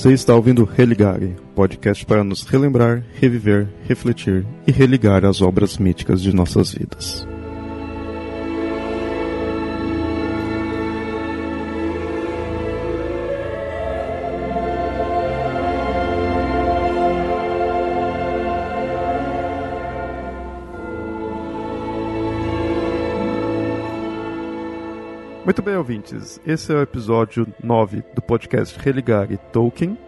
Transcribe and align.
Você 0.00 0.14
está 0.14 0.34
ouvindo 0.34 0.64
Religare, 0.64 1.36
podcast 1.54 2.06
para 2.06 2.24
nos 2.24 2.42
relembrar, 2.44 3.04
reviver, 3.20 3.68
refletir 3.86 4.46
e 4.66 4.72
religar 4.72 5.26
as 5.26 5.42
obras 5.42 5.76
míticas 5.76 6.22
de 6.22 6.34
nossas 6.34 6.72
vidas. 6.72 7.28
Muito 25.50 25.62
bem, 25.62 25.76
ouvintes. 25.76 26.40
Esse 26.46 26.72
é 26.72 26.76
o 26.76 26.80
episódio 26.80 27.44
9 27.60 28.04
do 28.14 28.22
podcast 28.22 28.78
Religar 28.78 29.32
e 29.32 29.36
Tolkien. 29.36 29.98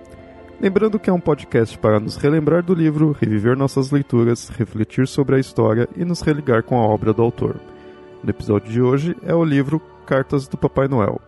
Lembrando 0.60 1.00
que 1.00 1.10
é 1.10 1.12
um 1.12 1.18
podcast 1.18 1.76
para 1.78 1.98
nos 1.98 2.14
relembrar 2.14 2.62
do 2.62 2.72
livro, 2.72 3.10
reviver 3.10 3.56
nossas 3.56 3.90
leituras, 3.90 4.48
refletir 4.50 5.08
sobre 5.08 5.34
a 5.34 5.40
história 5.40 5.88
e 5.96 6.04
nos 6.04 6.20
religar 6.20 6.62
com 6.62 6.78
a 6.78 6.86
obra 6.86 7.12
do 7.12 7.22
autor. 7.22 7.56
No 8.22 8.30
episódio 8.30 8.70
de 8.70 8.80
hoje 8.80 9.16
é 9.24 9.34
o 9.34 9.44
livro 9.44 9.82
Cartas 10.06 10.46
do 10.46 10.56
Papai 10.56 10.86
Noel. 10.86 11.20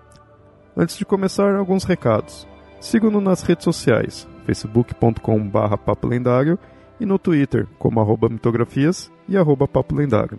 Antes 0.76 0.96
de 0.96 1.04
começar, 1.04 1.52
alguns 1.56 1.82
recados. 1.82 2.46
Sigam-nos 2.80 3.20
nas 3.20 3.42
redes 3.42 3.65
sociais, 3.65 4.28
facebook.com.br 4.46 5.76
papolendário 5.84 6.56
e 7.01 7.04
no 7.04 7.18
Twitter, 7.18 7.66
como 7.80 8.01
mitografias 8.30 9.10
e 9.29 9.37
arroba 9.37 9.66
papo 9.66 9.92
lendário. 9.96 10.38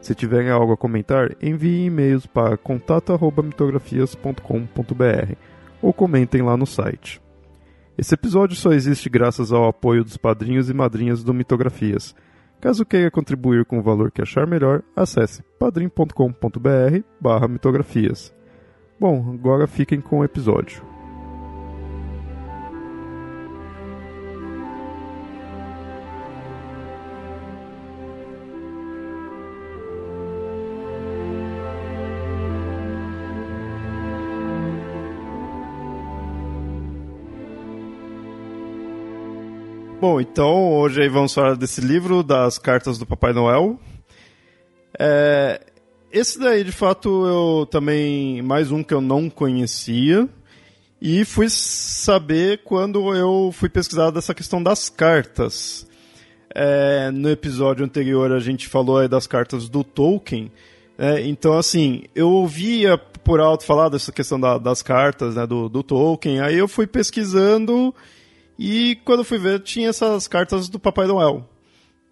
Se 0.00 0.14
tiverem 0.14 0.50
algo 0.50 0.72
a 0.72 0.76
comentar, 0.76 1.34
enviem 1.42 1.86
e-mails 1.86 2.26
para 2.26 2.56
contato@mitografias.com.br 2.56 5.34
ou 5.82 5.92
comentem 5.92 6.42
lá 6.42 6.56
no 6.56 6.66
site. 6.66 7.20
Esse 7.98 8.14
episódio 8.14 8.54
só 8.56 8.72
existe 8.72 9.10
graças 9.10 9.52
ao 9.52 9.68
apoio 9.68 10.02
dos 10.02 10.16
padrinhos 10.16 10.70
e 10.70 10.74
madrinhas 10.74 11.22
do 11.22 11.34
Mitografias. 11.34 12.16
Caso 12.60 12.84
queira 12.84 13.10
contribuir 13.10 13.66
com 13.66 13.78
o 13.78 13.82
valor 13.82 14.10
que 14.10 14.22
achar 14.22 14.46
melhor, 14.46 14.82
acesse 14.96 15.42
padrim.com.br/mitografias. 15.58 18.34
Bom, 18.98 19.34
agora 19.34 19.66
fiquem 19.66 20.00
com 20.00 20.20
o 20.20 20.24
episódio. 20.24 20.89
Bom, 40.00 40.18
então 40.18 40.72
hoje 40.72 41.02
aí 41.02 41.10
vamos 41.10 41.34
falar 41.34 41.54
desse 41.56 41.78
livro 41.82 42.22
das 42.22 42.56
cartas 42.56 42.96
do 42.96 43.04
Papai 43.04 43.34
Noel. 43.34 43.78
É, 44.98 45.60
esse 46.10 46.40
daí, 46.40 46.64
de 46.64 46.72
fato, 46.72 47.26
eu 47.26 47.66
também 47.66 48.40
mais 48.40 48.72
um 48.72 48.82
que 48.82 48.94
eu 48.94 49.02
não 49.02 49.28
conhecia 49.28 50.26
e 51.02 51.22
fui 51.26 51.50
saber 51.50 52.62
quando 52.64 53.14
eu 53.14 53.52
fui 53.52 53.68
pesquisar 53.68 54.10
dessa 54.10 54.34
questão 54.34 54.62
das 54.62 54.88
cartas. 54.88 55.86
É, 56.54 57.10
no 57.10 57.28
episódio 57.28 57.84
anterior 57.84 58.32
a 58.32 58.40
gente 58.40 58.68
falou 58.68 59.06
das 59.06 59.26
cartas 59.26 59.68
do 59.68 59.84
Tolkien. 59.84 60.50
É, 60.96 61.20
então, 61.28 61.58
assim, 61.58 62.04
eu 62.14 62.30
ouvia 62.30 62.96
por 62.96 63.38
alto 63.38 63.66
falar 63.66 63.90
dessa 63.90 64.10
questão 64.10 64.40
da, 64.40 64.56
das 64.56 64.80
cartas 64.80 65.34
né, 65.34 65.46
do, 65.46 65.68
do 65.68 65.82
Tolkien. 65.82 66.40
Aí 66.40 66.56
eu 66.56 66.66
fui 66.66 66.86
pesquisando 66.86 67.94
e 68.62 68.96
quando 69.06 69.24
fui 69.24 69.38
ver, 69.38 69.60
tinha 69.60 69.88
essas 69.88 70.28
cartas 70.28 70.68
do 70.68 70.78
Papai 70.78 71.06
Noel, 71.06 71.48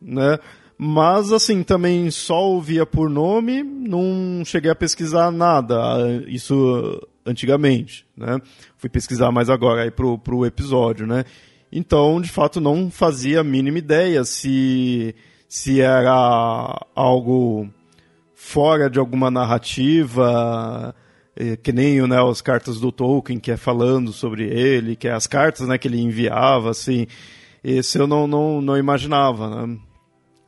né? 0.01 0.39
Mas, 0.79 1.31
assim, 1.31 1.63
também 1.63 2.11
só 2.11 2.43
ouvia 2.43 2.87
por 2.87 3.11
nome, 3.11 3.63
não 3.63 4.43
cheguei 4.47 4.71
a 4.71 4.75
pesquisar 4.75 5.31
nada, 5.31 5.77
isso 6.27 7.07
antigamente, 7.27 8.07
né? 8.17 8.41
Fui 8.79 8.89
pesquisar 8.89 9.31
mais 9.31 9.51
agora 9.51 9.83
aí 9.83 9.91
pro, 9.91 10.17
pro 10.19 10.47
episódio, 10.47 11.07
né? 11.07 11.27
Então, 11.71 12.19
de 12.19 12.31
fato, 12.31 12.63
não 12.63 12.91
fazia 12.91 13.41
a 13.41 13.45
mínima 13.45 13.77
ideia 13.77 14.25
se, 14.25 15.15
se 15.47 15.83
era 15.83 16.83
algo 16.95 17.69
fora 18.35 18.89
de 18.89 18.99
alguma 18.99 19.31
narrativa, 19.31 20.95
que 21.63 21.73
nem 21.73 22.07
né, 22.07 22.17
as 22.21 22.41
cartas 22.41 22.81
do 22.81 22.91
Tolkien, 22.91 23.39
que 23.39 23.51
é 23.51 23.57
falando 23.57 24.13
sobre 24.13 24.45
ele, 24.45 24.97
que 24.97 25.07
é 25.07 25.13
as 25.13 25.27
cartas 25.27 25.69
né, 25.69 25.79
que 25.79 25.87
ele 25.87 26.01
enviava, 26.01 26.71
assim, 26.71 27.07
esse 27.63 27.99
eu 27.99 28.07
não, 28.07 28.27
não, 28.27 28.61
não 28.61 28.77
imaginava, 28.77 29.67
né? 29.67 29.79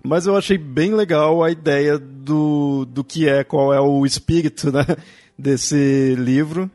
Mas 0.02 0.26
eu 0.26 0.34
achei 0.34 0.56
bem 0.56 0.94
legal 0.94 1.42
a 1.44 1.50
ideia 1.50 1.98
do, 1.98 2.86
do 2.86 3.04
que 3.04 3.28
é, 3.28 3.44
qual 3.44 3.72
é 3.72 3.80
o 3.80 4.06
espírito 4.06 4.72
né, 4.72 4.84
desse 5.38 6.14
livro. 6.16 6.70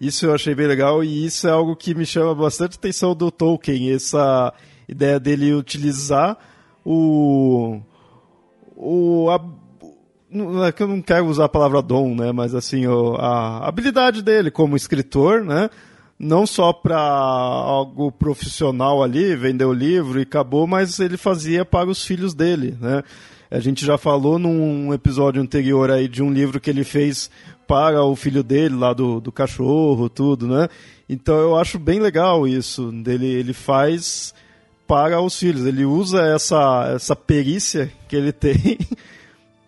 Isso 0.00 0.26
eu 0.26 0.34
achei 0.34 0.54
bem 0.54 0.66
legal 0.66 1.04
e 1.04 1.26
isso 1.26 1.46
é 1.46 1.50
algo 1.50 1.76
que 1.76 1.94
me 1.94 2.06
chama 2.06 2.34
bastante 2.34 2.76
atenção 2.76 3.14
do 3.14 3.30
Tolkien, 3.30 3.92
essa 3.92 4.52
ideia 4.88 5.20
dele 5.20 5.54
utilizar 5.54 6.38
o, 6.84 7.80
o, 8.76 9.30
a, 9.30 9.40
é 10.64 10.72
que 10.72 10.82
eu 10.82 10.88
não 10.88 11.00
quero 11.00 11.26
usar 11.26 11.44
a 11.44 11.48
palavra 11.48 11.80
dom, 11.80 12.14
né? 12.14 12.32
Mas 12.32 12.54
assim, 12.54 12.84
a 13.18 13.66
habilidade 13.66 14.22
dele 14.22 14.50
como 14.50 14.76
escritor, 14.76 15.44
né? 15.44 15.70
Não 16.18 16.46
só 16.46 16.72
para 16.72 16.98
algo 16.98 18.10
profissional 18.10 19.02
ali, 19.02 19.36
vender 19.36 19.64
o 19.64 19.72
livro 19.72 20.18
e 20.18 20.22
acabou, 20.22 20.66
mas 20.66 20.98
ele 20.98 21.16
fazia 21.16 21.64
para 21.64 21.88
os 21.88 22.04
filhos 22.04 22.34
dele, 22.34 22.76
né? 22.80 23.02
A 23.50 23.60
gente 23.60 23.86
já 23.86 23.96
falou 23.96 24.38
num 24.38 24.92
episódio 24.92 25.40
anterior 25.40 25.90
aí 25.90 26.08
de 26.08 26.22
um 26.22 26.32
livro 26.32 26.60
que 26.60 26.70
ele 26.70 26.82
fez 26.82 27.30
para 27.66 28.02
o 28.02 28.16
filho 28.16 28.42
dele, 28.42 28.74
lá 28.74 28.92
do, 28.92 29.20
do 29.20 29.30
cachorro, 29.30 30.08
tudo, 30.08 30.48
né? 30.48 30.68
Então 31.08 31.36
eu 31.36 31.56
acho 31.56 31.78
bem 31.78 32.00
legal 32.00 32.48
isso, 32.48 32.90
dele, 32.90 33.26
ele 33.26 33.52
faz 33.52 34.34
para 34.86 35.20
os 35.20 35.38
filhos, 35.38 35.66
ele 35.66 35.84
usa 35.84 36.22
essa, 36.22 36.92
essa 36.94 37.14
perícia 37.14 37.92
que 38.08 38.16
ele 38.16 38.32
tem 38.34 38.78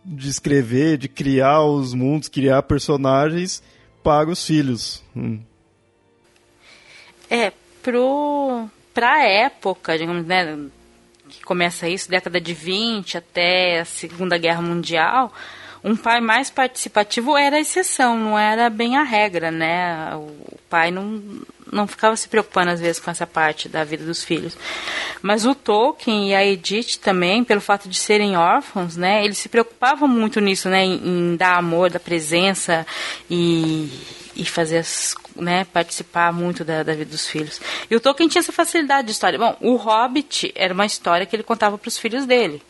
de 0.06 0.28
escrever, 0.28 0.96
de 0.96 1.08
criar 1.08 1.62
os 1.62 1.92
mundos, 1.92 2.28
criar 2.28 2.62
personagens 2.62 3.62
para 4.02 4.30
os 4.30 4.46
filhos. 4.46 5.02
Hum. 5.16 5.40
É, 7.28 7.52
pro 7.82 8.68
pra 8.94 9.26
época, 9.26 9.98
digamos, 9.98 10.24
né, 10.24 10.56
que 11.28 11.42
começa 11.44 11.88
isso, 11.88 12.08
década 12.08 12.40
de 12.40 12.54
20 12.54 13.18
até 13.18 13.80
a 13.80 13.84
Segunda 13.84 14.38
Guerra 14.38 14.62
Mundial, 14.62 15.32
um 15.86 15.94
pai 15.94 16.20
mais 16.20 16.50
participativo 16.50 17.36
era 17.36 17.56
a 17.56 17.60
exceção, 17.60 18.18
não 18.18 18.36
era 18.36 18.68
bem 18.68 18.96
a 18.96 19.04
regra, 19.04 19.52
né? 19.52 20.16
O 20.16 20.58
pai 20.68 20.90
não, 20.90 21.22
não 21.72 21.86
ficava 21.86 22.16
se 22.16 22.28
preocupando 22.28 22.72
às 22.72 22.80
vezes 22.80 22.98
com 22.98 23.08
essa 23.08 23.24
parte 23.24 23.68
da 23.68 23.84
vida 23.84 24.04
dos 24.04 24.24
filhos. 24.24 24.58
Mas 25.22 25.46
o 25.46 25.54
Tolkien 25.54 26.30
e 26.30 26.34
a 26.34 26.44
Edith 26.44 26.98
também, 27.00 27.44
pelo 27.44 27.60
fato 27.60 27.88
de 27.88 27.96
serem 27.96 28.36
órfãos, 28.36 28.96
né, 28.96 29.24
eles 29.24 29.38
se 29.38 29.48
preocupavam 29.48 30.08
muito 30.08 30.40
nisso, 30.40 30.68
né, 30.68 30.84
em, 30.84 30.94
em 30.94 31.36
dar 31.36 31.56
amor, 31.56 31.88
da 31.88 32.00
presença 32.00 32.84
e, 33.30 33.88
e 34.34 34.44
fazer 34.44 34.78
as, 34.78 35.14
né, 35.36 35.64
participar 35.72 36.32
muito 36.32 36.64
da, 36.64 36.82
da, 36.82 36.94
vida 36.94 37.12
dos 37.12 37.28
filhos. 37.28 37.60
E 37.88 37.94
o 37.94 38.00
Tolkien 38.00 38.28
tinha 38.28 38.40
essa 38.40 38.52
facilidade 38.52 39.06
de 39.06 39.12
história. 39.12 39.38
Bom, 39.38 39.56
o 39.60 39.76
Hobbit 39.76 40.50
era 40.56 40.74
uma 40.74 40.84
história 40.84 41.24
que 41.24 41.36
ele 41.36 41.44
contava 41.44 41.78
para 41.78 41.88
os 41.88 41.96
filhos 41.96 42.26
dele. 42.26 42.60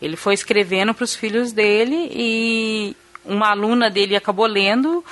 Ele 0.00 0.16
foi 0.16 0.34
escrevendo 0.34 0.92
para 0.92 1.04
os 1.04 1.14
filhos 1.14 1.52
dele 1.52 2.10
e 2.12 2.96
uma 3.24 3.50
aluna 3.50 3.90
dele 3.90 4.14
acabou 4.14 4.46
lendo 4.46 5.04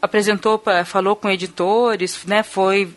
apresentou, 0.00 0.62
falou 0.84 1.16
com 1.16 1.28
editores, 1.28 2.24
né, 2.24 2.42
foi, 2.42 2.92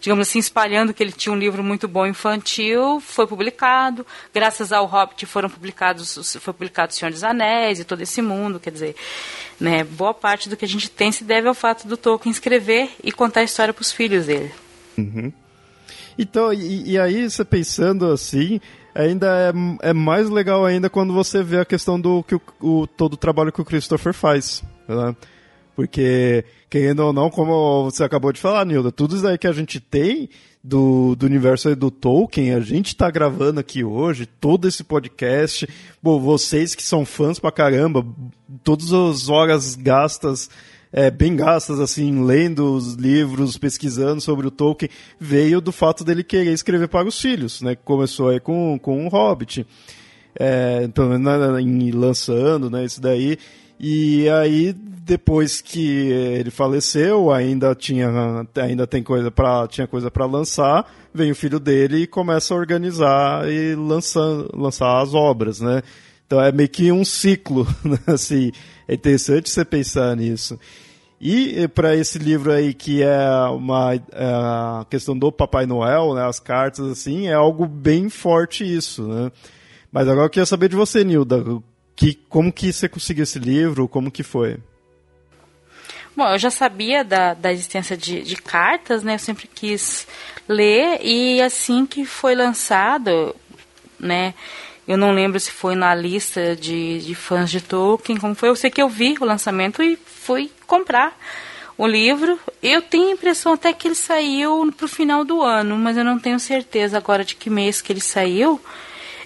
digamos 0.00 0.28
assim, 0.28 0.38
espalhando 0.38 0.94
que 0.94 1.02
ele 1.02 1.12
tinha 1.12 1.32
um 1.32 1.38
livro 1.38 1.62
muito 1.62 1.86
bom 1.86 2.06
infantil, 2.06 3.00
foi 3.00 3.26
publicado, 3.26 4.06
graças 4.32 4.72
ao 4.72 4.86
Hobbit 4.86 5.26
foram 5.26 5.48
publicados, 5.48 6.36
foi 6.40 6.52
publicado 6.52 6.92
O 6.92 6.94
Senhor 6.94 7.10
dos 7.10 7.24
Anéis 7.24 7.80
e 7.80 7.84
todo 7.84 8.00
esse 8.00 8.22
mundo, 8.22 8.60
quer 8.60 8.70
dizer, 8.70 8.96
né, 9.60 9.84
boa 9.84 10.14
parte 10.14 10.48
do 10.48 10.56
que 10.56 10.64
a 10.64 10.68
gente 10.68 10.90
tem 10.90 11.12
se 11.12 11.24
deve 11.24 11.48
ao 11.48 11.54
fato 11.54 11.86
do 11.86 11.96
Tolkien 11.96 12.32
escrever 12.32 12.90
e 13.02 13.12
contar 13.12 13.40
a 13.40 13.44
história 13.44 13.74
para 13.74 13.82
os 13.82 13.92
filhos 13.92 14.26
dele. 14.26 14.52
Uhum. 14.96 15.32
Então, 16.18 16.52
e, 16.52 16.92
e, 16.92 16.98
aí 16.98 17.28
você 17.28 17.44
pensando 17.44 18.10
assim, 18.10 18.60
ainda 18.94 19.26
é, 19.80 19.90
é 19.90 19.92
mais 19.92 20.28
legal 20.28 20.64
ainda 20.64 20.90
quando 20.90 21.12
você 21.12 21.42
vê 21.42 21.58
a 21.58 21.64
questão 21.64 22.00
do 22.00 22.22
que 22.22 22.34
o, 22.34 22.42
o 22.60 22.86
todo 22.86 23.14
o 23.14 23.16
trabalho 23.16 23.52
que 23.52 23.60
o 23.60 23.64
Christopher 23.64 24.12
faz. 24.12 24.62
Né? 24.88 25.16
Porque, 25.74 26.44
querendo 26.68 27.00
ou 27.00 27.12
não, 27.12 27.30
como 27.30 27.84
você 27.84 28.04
acabou 28.04 28.32
de 28.32 28.40
falar, 28.40 28.64
Nilda, 28.66 28.92
tudo 28.92 29.16
isso 29.16 29.26
aí 29.26 29.38
que 29.38 29.46
a 29.46 29.52
gente 29.52 29.80
tem 29.80 30.28
do, 30.62 31.16
do 31.16 31.26
universo 31.26 31.74
do 31.74 31.90
Tolkien, 31.90 32.54
a 32.54 32.60
gente 32.60 32.88
está 32.88 33.10
gravando 33.10 33.58
aqui 33.58 33.82
hoje, 33.82 34.26
todo 34.26 34.68
esse 34.68 34.84
podcast. 34.84 35.66
Bom, 36.02 36.20
vocês 36.20 36.74
que 36.74 36.82
são 36.82 37.04
fãs 37.04 37.38
pra 37.38 37.50
caramba, 37.50 38.06
todas 38.62 38.92
as 38.92 39.28
horas 39.28 39.74
gastas 39.74 40.50
é, 40.92 41.10
bem 41.10 41.34
gastas, 41.34 41.80
assim, 41.80 42.22
lendo 42.24 42.74
os 42.74 42.94
livros, 42.94 43.56
pesquisando 43.56 44.20
sobre 44.20 44.46
o 44.46 44.50
Tolkien, 44.50 44.90
veio 45.18 45.60
do 45.60 45.72
fato 45.72 46.04
dele 46.04 46.22
querer 46.22 46.52
escrever 46.52 46.88
para 46.88 47.08
os 47.08 47.18
filhos, 47.18 47.62
né? 47.62 47.74
Começou 47.74 48.28
aí 48.28 48.38
com, 48.38 48.78
com 48.78 49.06
o 49.06 49.08
Hobbit, 49.08 49.66
é, 50.38 50.88
em, 51.60 51.90
lançando, 51.90 52.68
né, 52.68 52.84
isso 52.84 53.00
daí. 53.00 53.38
E 53.80 54.28
aí, 54.28 54.72
depois 54.72 55.60
que 55.60 56.10
ele 56.10 56.50
faleceu, 56.50 57.32
ainda 57.32 57.74
tinha, 57.74 58.08
ainda 58.56 58.86
tem 58.86 59.02
coisa 59.02 59.30
para 59.30 59.66
tinha 59.66 59.86
coisa 59.86 60.10
para 60.10 60.24
lançar, 60.24 60.86
vem 61.12 61.32
o 61.32 61.34
filho 61.34 61.58
dele 61.58 62.02
e 62.02 62.06
começa 62.06 62.54
a 62.54 62.56
organizar 62.56 63.50
e 63.50 63.74
lançar, 63.74 64.22
lançar 64.54 65.00
as 65.00 65.14
obras, 65.14 65.60
né? 65.60 65.82
Então 66.26 66.40
é 66.40 66.52
meio 66.52 66.68
que 66.68 66.92
um 66.92 67.04
ciclo, 67.04 67.66
né? 67.84 67.98
assim, 68.06 68.52
é 68.92 68.94
interessante 68.94 69.48
você 69.48 69.64
pensar 69.64 70.14
nisso. 70.16 70.58
E 71.20 71.68
para 71.68 71.94
esse 71.94 72.18
livro 72.18 72.52
aí 72.52 72.74
que 72.74 73.02
é 73.02 73.30
uma 73.50 73.94
é 73.94 74.84
questão 74.90 75.16
do 75.16 75.30
Papai 75.30 75.66
Noel, 75.66 76.14
né, 76.14 76.26
as 76.26 76.40
cartas 76.40 76.84
assim, 76.86 77.28
é 77.28 77.34
algo 77.34 77.64
bem 77.66 78.08
forte 78.08 78.64
isso, 78.64 79.06
né? 79.06 79.30
Mas 79.90 80.08
agora 80.08 80.26
eu 80.26 80.30
queria 80.30 80.46
saber 80.46 80.68
de 80.68 80.76
você, 80.76 81.04
Nilda, 81.04 81.44
que, 81.94 82.14
como 82.28 82.52
que 82.52 82.72
você 82.72 82.88
conseguiu 82.88 83.22
esse 83.22 83.38
livro, 83.38 83.86
como 83.86 84.10
que 84.10 84.22
foi? 84.22 84.58
Bom, 86.16 86.28
eu 86.28 86.38
já 86.38 86.50
sabia 86.50 87.04
da, 87.04 87.34
da 87.34 87.52
existência 87.52 87.96
de, 87.96 88.22
de 88.22 88.36
cartas, 88.36 89.02
né? 89.02 89.14
Eu 89.14 89.18
sempre 89.18 89.46
quis 89.46 90.06
ler 90.48 90.98
e 91.02 91.40
assim 91.40 91.86
que 91.86 92.04
foi 92.04 92.34
lançado, 92.34 93.34
né? 93.98 94.34
Eu 94.86 94.96
não 94.96 95.12
lembro 95.12 95.38
se 95.38 95.50
foi 95.50 95.74
na 95.74 95.94
lista 95.94 96.56
de, 96.56 96.98
de 96.98 97.14
fãs 97.14 97.50
de 97.50 97.60
Tolkien, 97.60 98.18
como 98.18 98.34
foi. 98.34 98.48
Eu 98.48 98.56
sei 98.56 98.70
que 98.70 98.82
eu 98.82 98.88
vi 98.88 99.16
o 99.20 99.24
lançamento 99.24 99.82
e 99.82 99.96
fui 99.96 100.50
comprar 100.66 101.16
o 101.78 101.86
livro. 101.86 102.38
Eu 102.62 102.82
tenho 102.82 103.08
a 103.08 103.12
impressão 103.12 103.52
até 103.52 103.72
que 103.72 103.88
ele 103.88 103.94
saiu 103.94 104.72
pro 104.76 104.88
final 104.88 105.24
do 105.24 105.40
ano, 105.40 105.76
mas 105.76 105.96
eu 105.96 106.04
não 106.04 106.18
tenho 106.18 106.38
certeza 106.40 106.96
agora 106.96 107.24
de 107.24 107.36
que 107.36 107.48
mês 107.48 107.80
que 107.80 107.92
ele 107.92 108.00
saiu. 108.00 108.60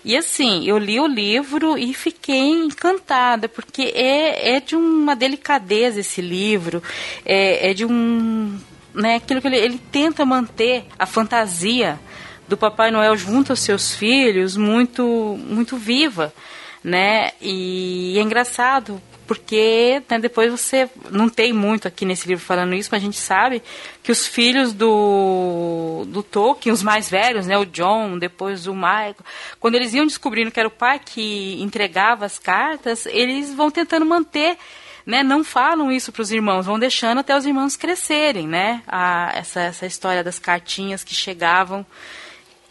E 0.04 0.16
assim, 0.16 0.64
eu 0.68 0.78
li 0.78 1.00
o 1.00 1.06
livro 1.06 1.76
e 1.76 1.92
fiquei 1.92 2.38
encantada, 2.38 3.48
porque 3.48 3.92
é, 3.94 4.56
é 4.56 4.60
de 4.60 4.76
uma 4.76 5.16
delicadeza 5.16 5.98
esse 5.98 6.20
livro, 6.20 6.82
é, 7.24 7.70
é 7.70 7.74
de 7.74 7.84
um. 7.84 8.56
Né, 8.94 9.16
aquilo 9.16 9.42
que 9.42 9.48
ele, 9.48 9.56
ele 9.56 9.80
tenta 9.90 10.24
manter 10.24 10.84
a 10.98 11.04
fantasia 11.04 11.98
do 12.48 12.56
Papai 12.56 12.90
Noel 12.90 13.16
junto 13.16 13.52
aos 13.52 13.60
seus 13.60 13.94
filhos 13.94 14.56
muito 14.56 15.04
muito 15.48 15.76
viva, 15.76 16.32
né? 16.82 17.32
E 17.40 18.16
é 18.18 18.22
engraçado 18.22 19.00
porque 19.26 20.02
né, 20.08 20.18
depois 20.18 20.50
você 20.50 20.88
não 21.10 21.28
tem 21.28 21.52
muito 21.52 21.88
aqui 21.88 22.04
nesse 22.04 22.28
livro 22.28 22.44
falando 22.44 22.74
isso, 22.74 22.88
mas 22.92 23.02
a 23.02 23.04
gente 23.04 23.18
sabe 23.18 23.62
que 24.02 24.12
os 24.12 24.26
filhos 24.26 24.72
do, 24.72 26.04
do 26.06 26.22
Tolkien, 26.22 26.72
os 26.72 26.82
mais 26.82 27.10
velhos, 27.10 27.46
né, 27.46 27.58
o 27.58 27.66
John, 27.66 28.18
depois 28.18 28.66
o 28.66 28.74
Michael, 28.74 29.16
quando 29.58 29.74
eles 29.74 29.92
iam 29.94 30.06
descobrindo 30.06 30.50
que 30.50 30.60
era 30.60 30.68
o 30.68 30.72
pai 30.72 31.00
que 31.04 31.60
entregava 31.60 32.24
as 32.24 32.38
cartas, 32.38 33.04
eles 33.06 33.52
vão 33.52 33.70
tentando 33.70 34.06
manter 34.06 34.56
né, 35.04 35.22
não 35.22 35.44
falam 35.44 35.92
isso 35.92 36.10
para 36.10 36.22
os 36.22 36.32
irmãos, 36.32 36.66
vão 36.66 36.80
deixando 36.80 37.18
até 37.18 37.36
os 37.36 37.46
irmãos 37.46 37.76
crescerem, 37.76 38.48
né? 38.48 38.82
A, 38.88 39.30
essa, 39.36 39.60
essa 39.60 39.86
história 39.86 40.24
das 40.24 40.40
cartinhas 40.40 41.04
que 41.04 41.14
chegavam 41.14 41.86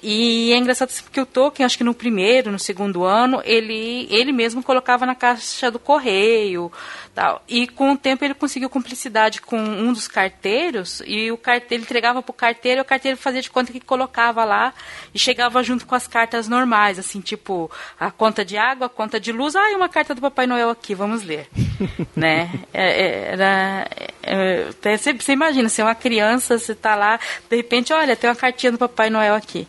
e 0.08 0.54
é 0.54 0.58
engraçado 0.58 0.92
porque 1.02 1.20
o 1.20 1.26
Tolkien, 1.26 1.66
acho 1.66 1.80
que 1.80 1.84
no 1.84 1.96
primeiro, 1.96 2.52
no 2.52 2.60
segundo 2.60 3.04
ano, 3.04 3.42
ele, 3.44 4.08
ele 4.12 4.32
mesmo 4.32 4.62
colocava 4.62 5.04
na 5.04 5.16
caixa 5.16 5.72
do 5.72 5.80
correio. 5.80 6.72
Tal. 7.16 7.42
E 7.48 7.66
com 7.66 7.92
o 7.94 7.98
tempo 7.98 8.24
ele 8.24 8.36
conseguiu 8.36 8.70
cumplicidade 8.70 9.42
com 9.42 9.58
um 9.58 9.92
dos 9.92 10.08
carteiros, 10.08 11.02
e 11.08 11.32
o 11.32 11.38
carteiro 11.38 11.82
ele 11.82 11.86
entregava 11.86 12.22
para 12.22 12.30
o 12.30 12.36
carteiro, 12.36 12.82
e 12.82 12.84
o 12.84 12.86
carteiro 12.86 13.18
fazia 13.18 13.42
de 13.42 13.50
conta 13.50 13.72
que 13.72 13.80
colocava 13.80 14.46
lá 14.46 14.76
e 15.12 15.18
chegava 15.18 15.64
junto 15.64 15.88
com 15.88 15.96
as 15.96 16.06
cartas 16.06 16.48
normais, 16.48 17.00
assim, 17.00 17.20
tipo 17.20 17.72
a 18.00 18.12
conta 18.12 18.46
de 18.46 18.58
água, 18.58 18.86
a 18.86 18.90
conta 18.90 19.20
de 19.20 19.32
luz, 19.32 19.56
ah, 19.56 19.72
e 19.72 19.76
uma 19.76 19.90
carta 19.90 20.14
do 20.14 20.22
Papai 20.22 20.46
Noel 20.46 20.70
aqui, 20.70 20.94
vamos 20.94 21.24
ler. 21.24 21.50
né? 22.16 22.50
É, 22.74 22.88
é, 22.88 23.32
era, 23.34 23.88
é, 24.24 24.98
você, 24.98 25.14
você 25.14 25.34
imagina, 25.34 25.70
você 25.70 25.82
é 25.82 25.86
uma 25.86 25.96
criança, 25.96 26.58
você 26.58 26.72
está 26.72 26.96
lá, 26.96 27.20
de 27.50 27.56
repente, 27.56 27.94
olha, 27.94 28.16
tem 28.16 28.30
uma 28.30 28.36
cartinha 28.36 28.72
do 28.72 28.78
Papai 28.78 29.10
Noel 29.10 29.36
aqui. 29.36 29.68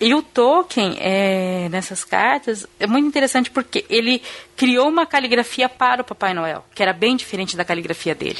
E 0.00 0.14
o 0.14 0.22
Tolkien, 0.22 0.96
é, 1.00 1.68
nessas 1.70 2.04
cartas, 2.04 2.66
é 2.78 2.86
muito 2.86 3.08
interessante 3.08 3.50
porque 3.50 3.84
ele 3.90 4.22
criou 4.56 4.88
uma 4.88 5.04
caligrafia 5.04 5.68
para 5.68 6.02
o 6.02 6.04
Papai 6.04 6.32
Noel, 6.32 6.64
que 6.74 6.82
era 6.82 6.92
bem 6.92 7.16
diferente 7.16 7.56
da 7.56 7.64
caligrafia 7.64 8.14
dele. 8.14 8.38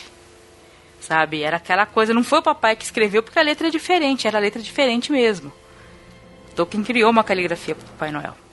Sabe? 1.00 1.42
Era 1.42 1.56
aquela 1.56 1.86
coisa, 1.86 2.14
não 2.14 2.22
foi 2.22 2.38
o 2.40 2.42
papai 2.42 2.76
que 2.76 2.84
escreveu 2.84 3.22
porque 3.22 3.38
a 3.38 3.42
letra 3.42 3.68
é 3.68 3.70
diferente, 3.70 4.28
era 4.28 4.38
a 4.38 4.40
letra 4.40 4.60
diferente 4.60 5.10
mesmo. 5.10 5.52
Tolkien 6.54 6.84
criou 6.84 7.10
uma 7.10 7.24
caligrafia 7.24 7.74
para 7.74 7.84
o 7.84 7.88
Papai 7.90 8.10
Noel 8.10 8.47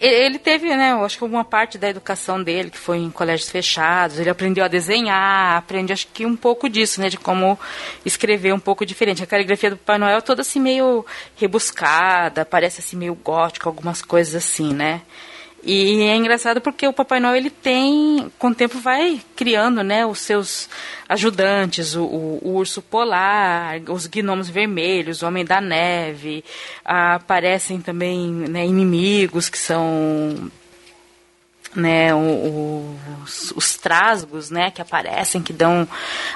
ele 0.00 0.38
teve, 0.38 0.74
né, 0.74 0.92
eu 0.92 1.04
acho 1.04 1.18
que 1.18 1.24
alguma 1.24 1.44
parte 1.44 1.76
da 1.76 1.88
educação 1.88 2.42
dele 2.42 2.70
que 2.70 2.78
foi 2.78 2.98
em 2.98 3.10
colégios 3.10 3.50
fechados, 3.50 4.18
ele 4.18 4.30
aprendeu 4.30 4.64
a 4.64 4.68
desenhar, 4.68 5.58
aprende 5.58 5.92
acho 5.92 6.06
que 6.08 6.24
um 6.24 6.34
pouco 6.34 6.68
disso, 6.68 7.00
né, 7.00 7.10
de 7.10 7.18
como 7.18 7.58
escrever 8.04 8.54
um 8.54 8.58
pouco 8.58 8.86
diferente. 8.86 9.22
A 9.22 9.26
caligrafia 9.26 9.70
do 9.70 9.76
Papai 9.76 9.98
Noel 9.98 10.18
é 10.18 10.20
toda 10.22 10.40
assim 10.40 10.58
meio 10.58 11.04
rebuscada, 11.36 12.44
parece 12.44 12.80
assim 12.80 12.96
meio 12.96 13.14
gótica, 13.14 13.68
algumas 13.68 14.00
coisas 14.00 14.34
assim, 14.34 14.72
né? 14.72 15.02
E 15.62 16.02
é 16.02 16.16
engraçado 16.16 16.60
porque 16.60 16.86
o 16.86 16.92
Papai 16.92 17.20
Noel 17.20 17.36
ele 17.36 17.50
tem, 17.50 18.32
com 18.38 18.48
o 18.48 18.54
tempo 18.54 18.78
vai 18.78 19.20
criando, 19.36 19.82
né, 19.82 20.06
os 20.06 20.20
seus 20.20 20.70
ajudantes, 21.06 21.94
o, 21.94 22.02
o, 22.02 22.40
o 22.42 22.54
urso 22.54 22.80
polar, 22.80 23.80
os 23.88 24.06
gnomos 24.06 24.48
vermelhos, 24.48 25.22
o 25.22 25.26
homem 25.26 25.44
da 25.44 25.60
neve, 25.60 26.42
aparecem 26.84 27.80
também 27.80 28.30
né, 28.30 28.66
inimigos 28.66 29.50
que 29.50 29.58
são 29.58 30.50
né, 31.74 32.12
os, 32.14 33.52
os 33.52 33.76
trasgos, 33.76 34.50
né, 34.50 34.70
que 34.70 34.82
aparecem, 34.82 35.42
que 35.42 35.52
dão 35.52 35.86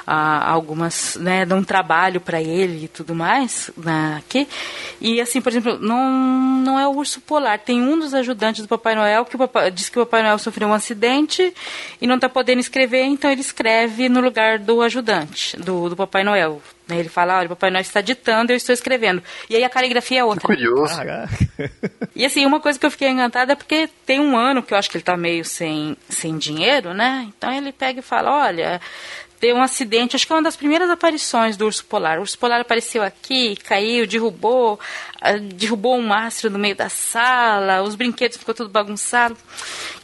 ah, 0.06 0.50
algumas, 0.50 1.16
né, 1.16 1.44
dão 1.44 1.62
trabalho 1.64 2.20
para 2.20 2.40
ele 2.40 2.84
e 2.84 2.88
tudo 2.88 3.14
mais, 3.14 3.70
né, 3.76 4.16
aqui. 4.19 4.46
E 5.00 5.20
assim, 5.20 5.40
por 5.40 5.50
exemplo, 5.50 5.78
não, 5.78 6.10
não 6.10 6.79
é 6.79 6.86
o 6.86 6.93
urso 6.93 7.20
polar. 7.20 7.58
Tem 7.58 7.82
um 7.82 7.98
dos 7.98 8.14
ajudantes 8.14 8.62
do 8.62 8.69
Papai 8.69 8.94
Noel 8.94 9.24
que 9.24 9.36
papai, 9.36 9.70
diz 9.70 9.88
que 9.88 9.98
o 9.98 10.06
Papai 10.06 10.22
Noel 10.22 10.38
sofreu 10.38 10.69
um 10.69 10.74
acidente 10.74 11.53
e 12.00 12.06
não 12.06 12.17
está 12.17 12.29
podendo 12.29 12.60
escrever, 12.60 13.05
então 13.05 13.31
ele 13.31 13.41
escreve 13.41 14.08
no 14.08 14.20
lugar 14.20 14.58
do 14.58 14.81
ajudante, 14.82 15.56
do, 15.56 15.88
do 15.88 15.96
Papai 15.96 16.22
Noel. 16.22 16.62
Né, 16.86 16.98
ele 16.98 17.08
fala, 17.08 17.38
olha, 17.38 17.46
o 17.46 17.50
Papai 17.50 17.70
Noel 17.70 17.81
está 17.81 18.03
ditando, 18.03 18.53
eu 18.53 18.56
estou 18.56 18.72
escrevendo. 18.72 19.22
E 19.48 19.56
aí 19.56 19.64
a 19.64 19.70
caligrafia 19.70 20.20
é 20.20 20.24
outra. 20.24 20.41
Que 20.43 20.46
curioso. 20.46 21.00
E 22.14 22.24
assim, 22.24 22.44
uma 22.44 22.60
coisa 22.60 22.79
que 22.79 22.84
eu 22.84 22.91
fiquei 22.91 23.08
encantada 23.08 23.55
é 23.55 23.56
porque 23.56 23.88
tem 24.05 24.20
um 24.20 24.36
ano 24.36 24.62
que 24.62 24.74
eu 24.74 24.79
acho 24.79 24.91
que 24.91 24.98
ele 24.98 25.03
está 25.03 25.17
meio 25.17 25.44
sem, 25.44 25.96
sem 26.08 26.36
dinheiro, 26.36 26.93
né? 26.93 27.26
Então 27.36 27.50
ele 27.53 27.72
pega 27.72 28.00
e 28.00 28.03
fala, 28.03 28.31
olha, 28.31 28.81
deu 29.41 29.56
um 29.56 29.62
acidente, 29.62 30.17
acho 30.17 30.26
que 30.26 30.32
é 30.32 30.36
uma 30.36 30.43
das 30.43 30.56
primeiras 30.56 30.88
aparições 30.88 31.56
do 31.56 31.67
urso 31.67 31.84
polar. 31.84 32.19
O 32.19 32.22
urso 32.22 32.38
polar 32.38 32.60
apareceu 32.60 33.03
aqui, 33.03 33.56
caiu, 33.56 34.06
derrubou, 34.06 34.79
ah, 35.20 35.36
derrubou 35.38 35.96
um 35.96 36.06
mastro 36.06 36.50
no 36.50 36.58
meio 36.58 36.76
da 36.76 36.88
sala, 36.88 37.82
os 37.82 37.94
brinquedos 37.94 38.36
ficou 38.36 38.55
tudo 38.55 38.70
bagunçado. 38.70 39.36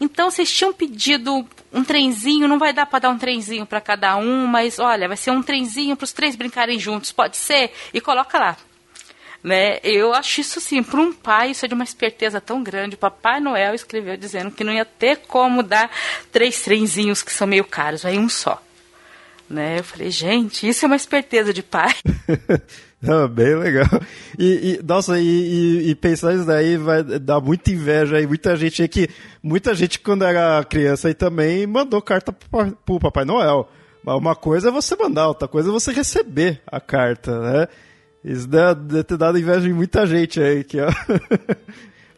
Então 0.00 0.30
vocês 0.30 0.50
tinham 0.50 0.72
pedido 0.72 1.46
um 1.72 1.84
trenzinho, 1.84 2.48
não 2.48 2.58
vai 2.58 2.72
dar 2.72 2.86
para 2.86 3.00
dar 3.00 3.10
um 3.10 3.18
trenzinho 3.18 3.64
para 3.64 3.80
cada 3.80 4.16
um, 4.16 4.46
mas 4.46 4.78
olha, 4.78 5.08
vai 5.08 5.16
ser 5.16 5.30
um 5.30 5.42
trenzinho 5.42 5.96
para 5.96 6.04
os 6.04 6.12
três 6.12 6.34
brincarem 6.34 6.78
juntos, 6.78 7.12
pode 7.12 7.36
ser? 7.36 7.72
E 7.94 8.00
coloca 8.00 8.38
lá. 8.38 8.56
Né? 9.42 9.78
Eu 9.82 10.12
acho 10.12 10.40
isso 10.40 10.58
assim, 10.58 10.82
para 10.82 11.00
um 11.00 11.12
pai, 11.12 11.52
isso 11.52 11.64
é 11.64 11.68
de 11.68 11.74
uma 11.74 11.84
esperteza 11.84 12.40
tão 12.40 12.62
grande. 12.62 12.94
O 12.94 12.98
Papai 12.98 13.40
Noel 13.40 13.74
escreveu 13.74 14.16
dizendo 14.16 14.50
que 14.50 14.64
não 14.64 14.72
ia 14.72 14.84
ter 14.84 15.18
como 15.28 15.62
dar 15.62 15.90
três 16.30 16.60
trenzinhos 16.60 17.22
que 17.22 17.32
são 17.32 17.46
meio 17.46 17.64
caros, 17.64 18.04
aí 18.04 18.18
um 18.18 18.28
só. 18.28 18.62
Né? 19.48 19.78
Eu 19.78 19.84
falei, 19.84 20.10
gente, 20.10 20.68
isso 20.68 20.84
é 20.84 20.86
uma 20.86 20.96
esperteza 20.96 21.52
de 21.54 21.62
pai. 21.62 21.94
Não, 23.02 23.26
bem 23.26 23.54
legal. 23.54 23.86
E, 24.38 24.78
e 24.78 24.82
nossa, 24.86 25.18
e, 25.18 25.24
e, 25.24 25.90
e, 25.90 25.94
pensar 25.94 26.34
isso 26.34 26.44
daí 26.44 26.76
vai 26.76 27.02
dar 27.02 27.40
muita 27.40 27.70
inveja 27.70 28.16
aí. 28.16 28.26
Muita 28.26 28.54
gente 28.56 28.86
que. 28.88 29.08
Muita 29.42 29.74
gente, 29.74 29.98
quando 29.98 30.24
era 30.24 30.62
criança, 30.64 31.08
aí 31.08 31.14
também 31.14 31.66
mandou 31.66 32.02
carta 32.02 32.30
pro, 32.30 32.72
pro 32.84 33.00
Papai 33.00 33.24
Noel. 33.24 33.68
Mas 34.04 34.16
uma 34.16 34.36
coisa 34.36 34.68
é 34.68 34.72
você 34.72 34.94
mandar, 34.96 35.28
outra 35.28 35.48
coisa 35.48 35.70
é 35.70 35.72
você 35.72 35.92
receber 35.92 36.60
a 36.66 36.80
carta, 36.80 37.38
né? 37.40 37.68
Isso 38.22 38.46
deve 38.46 39.02
ter 39.02 39.16
dado 39.16 39.38
inveja 39.38 39.66
em 39.66 39.72
muita 39.72 40.06
gente 40.06 40.40
aí. 40.40 40.62
Que, 40.62 40.78
ó. 40.80 40.88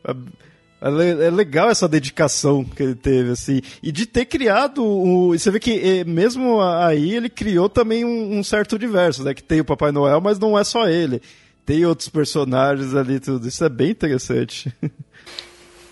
É, 0.83 1.27
é 1.27 1.31
legal 1.31 1.71
essa 1.71 1.89
dedicação 1.89 2.65
que 2.65 2.83
ele 2.83 2.95
teve, 2.95 3.31
assim. 3.31 3.61
E 3.83 3.93
de 3.93 4.05
ter 4.05 4.25
criado 4.25 4.85
o. 4.85 5.29
Você 5.31 5.51
vê 5.51 5.61
que 5.61 6.05
mesmo 6.05 6.61
aí 6.61 7.15
ele 7.15 7.29
criou 7.29 7.69
também 7.69 8.05
um, 8.05 8.39
um 8.39 8.43
certo 8.43 8.75
universo, 8.75 9.23
né? 9.23 9.33
Que 9.33 9.43
tem 9.43 9.61
o 9.61 9.65
Papai 9.65 9.93
Noel, 9.93 10.21
mas 10.21 10.39
não 10.39 10.59
é 10.59 10.65
só 10.65 10.89
ele. 10.89 11.23
Tem 11.65 11.87
outros 11.87 12.09
personagens 12.09 12.95
ali 12.95 13.21
tudo. 13.21 13.47
Isso 13.47 13.65
é 13.65 13.69
bem 13.69 13.91
interessante. 13.91 14.75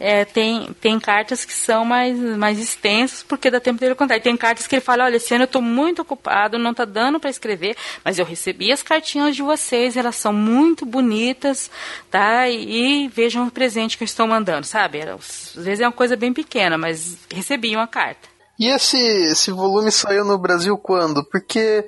é, 0.01 0.25
tem, 0.25 0.73
tem 0.81 0.99
cartas 0.99 1.45
que 1.45 1.53
são 1.53 1.85
mais, 1.85 2.19
mais 2.19 2.59
extensas, 2.59 3.23
porque 3.23 3.51
dá 3.51 3.61
tempo 3.61 3.79
dele 3.79 3.95
contar. 3.95 4.17
E 4.17 4.21
tem 4.21 4.35
cartas 4.35 4.67
que 4.67 4.77
ele 4.77 4.81
fala, 4.81 5.05
olha, 5.05 5.17
esse 5.17 5.35
ano 5.35 5.45
eu 5.45 5.47
estou 5.47 5.61
muito 5.61 6.01
ocupado, 6.01 6.59
não 6.59 6.71
está 6.71 6.87
dando 6.87 7.21
para 7.21 7.29
escrever, 7.29 7.77
mas 8.03 8.19
eu 8.19 8.25
recebi 8.25 8.73
as 8.73 8.83
cartinhas 8.83 9.37
de 9.37 9.43
vocês, 9.43 9.99
elas 9.99 10.17
são 10.17 10.33
muito 10.33 10.87
bonitas, 10.87 11.71
tá? 12.11 12.49
E, 12.49 13.05
e 13.05 13.09
vejam 13.09 13.47
o 13.47 13.51
presente 13.51 13.99
que 13.99 14.03
eu 14.03 14.07
estou 14.07 14.27
mandando, 14.27 14.67
sabe? 14.67 15.03
Às 15.03 15.53
vezes 15.55 15.81
é 15.81 15.87
uma 15.87 15.93
coisa 15.93 16.17
bem 16.17 16.33
pequena, 16.33 16.79
mas 16.79 17.19
recebi 17.31 17.77
uma 17.77 17.87
carta. 17.87 18.27
E 18.59 18.69
esse, 18.69 18.99
esse 18.99 19.51
volume 19.51 19.93
saiu 19.93 20.25
no 20.25 20.39
Brasil 20.39 20.79
quando? 20.79 21.23
Porque 21.25 21.85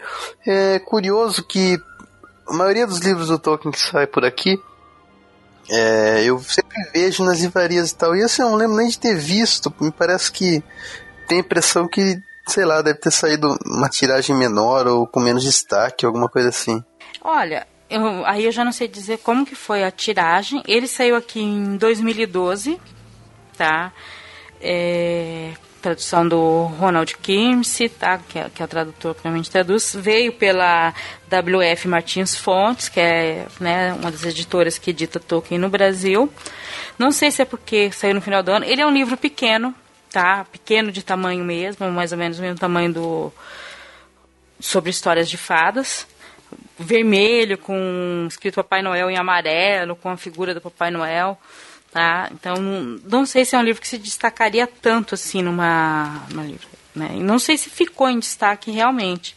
é 0.46 0.78
curioso 0.78 1.42
que 1.42 1.78
a 2.46 2.52
maioria 2.52 2.86
dos 2.86 2.98
livros 2.98 3.28
do 3.28 3.38
Tolkien 3.38 3.72
que 3.72 3.80
sai 3.80 4.06
por 4.06 4.24
aqui 4.24 4.60
é, 5.70 6.24
eu 6.24 6.38
vejo 6.92 7.24
nas 7.24 7.40
livrarias 7.40 7.90
e 7.90 7.96
tal. 7.96 8.16
E 8.16 8.22
assim, 8.22 8.42
eu 8.42 8.50
não 8.50 8.56
lembro 8.56 8.76
nem 8.76 8.88
de 8.88 8.98
ter 8.98 9.16
visto. 9.16 9.72
Me 9.80 9.90
parece 9.90 10.30
que 10.30 10.62
tem 11.28 11.38
a 11.38 11.40
impressão 11.40 11.88
que, 11.88 12.20
sei 12.46 12.64
lá, 12.64 12.82
deve 12.82 12.98
ter 12.98 13.10
saído 13.10 13.56
uma 13.64 13.88
tiragem 13.88 14.36
menor 14.36 14.86
ou 14.86 15.06
com 15.06 15.20
menos 15.20 15.42
destaque, 15.42 16.06
alguma 16.06 16.28
coisa 16.28 16.48
assim. 16.48 16.82
Olha, 17.22 17.66
eu, 17.88 18.26
aí 18.26 18.44
eu 18.44 18.52
já 18.52 18.64
não 18.64 18.72
sei 18.72 18.88
dizer 18.88 19.18
como 19.18 19.46
que 19.46 19.54
foi 19.54 19.84
a 19.84 19.90
tiragem. 19.90 20.62
Ele 20.66 20.88
saiu 20.88 21.14
aqui 21.14 21.40
em 21.40 21.76
2012, 21.76 22.80
tá? 23.56 23.92
É, 24.60 25.52
tradução 25.82 26.26
do 26.26 26.64
Ronald 26.78 27.16
Kimsey, 27.18 27.88
tá? 27.88 28.18
que, 28.18 28.38
é, 28.38 28.48
que 28.48 28.62
é 28.62 28.64
o 28.64 28.68
tradutor 28.68 29.14
que 29.14 29.22
realmente 29.24 29.50
traduz, 29.50 29.94
veio 29.98 30.32
pela 30.32 30.94
WF 31.26 31.88
Martins 31.88 32.36
Fontes, 32.36 32.88
que 32.88 33.00
é 33.00 33.46
né, 33.60 33.92
uma 33.94 34.10
das 34.10 34.24
editoras 34.24 34.78
que 34.78 34.90
edita 34.90 35.18
Tolkien 35.18 35.58
no 35.60 35.68
Brasil. 35.68 36.32
Não 36.98 37.10
sei 37.10 37.30
se 37.30 37.42
é 37.42 37.44
porque 37.44 37.90
saiu 37.90 38.14
no 38.14 38.20
final 38.20 38.42
do 38.42 38.52
ano. 38.52 38.64
Ele 38.64 38.80
é 38.80 38.86
um 38.86 38.92
livro 38.92 39.16
pequeno, 39.16 39.74
tá? 40.10 40.46
Pequeno 40.50 40.92
de 40.92 41.02
tamanho 41.02 41.44
mesmo, 41.44 41.90
mais 41.90 42.12
ou 42.12 42.18
menos 42.18 42.38
o 42.38 42.42
mesmo 42.42 42.58
tamanho 42.58 42.92
do 42.92 43.32
sobre 44.60 44.90
histórias 44.90 45.28
de 45.28 45.36
fadas. 45.36 46.06
Vermelho, 46.78 47.58
com 47.58 48.26
escrito 48.28 48.56
Papai 48.56 48.82
Noel 48.82 49.10
em 49.10 49.18
amarelo, 49.18 49.96
com 49.96 50.08
a 50.08 50.16
figura 50.16 50.54
do 50.54 50.60
Papai 50.60 50.90
Noel. 50.90 51.38
Tá? 51.92 52.30
Então, 52.32 52.54
não 53.04 53.26
sei 53.26 53.44
se 53.44 53.54
é 53.54 53.58
um 53.58 53.62
livro 53.62 53.82
que 53.82 53.86
se 53.86 53.98
destacaria 53.98 54.66
tanto 54.66 55.14
assim 55.14 55.42
numa, 55.42 56.24
numa 56.30 56.42
livro, 56.42 56.66
né? 56.94 57.10
Não 57.16 57.38
sei 57.38 57.58
se 57.58 57.68
ficou 57.68 58.08
em 58.08 58.18
destaque 58.18 58.70
realmente, 58.70 59.36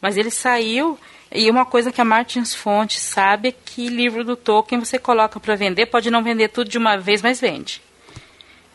mas 0.00 0.16
ele 0.16 0.30
saiu 0.30 0.96
e 1.32 1.50
uma 1.50 1.66
coisa 1.66 1.90
que 1.90 2.00
a 2.00 2.04
Martins 2.04 2.54
Fontes 2.54 3.02
sabe 3.02 3.48
é 3.48 3.52
que 3.52 3.88
livro 3.88 4.22
do 4.22 4.36
Tolkien 4.36 4.78
você 4.78 5.00
coloca 5.00 5.40
para 5.40 5.56
vender, 5.56 5.86
pode 5.86 6.08
não 6.08 6.22
vender 6.22 6.48
tudo 6.48 6.70
de 6.70 6.78
uma 6.78 6.96
vez, 6.96 7.22
mas 7.22 7.40
vende, 7.40 7.82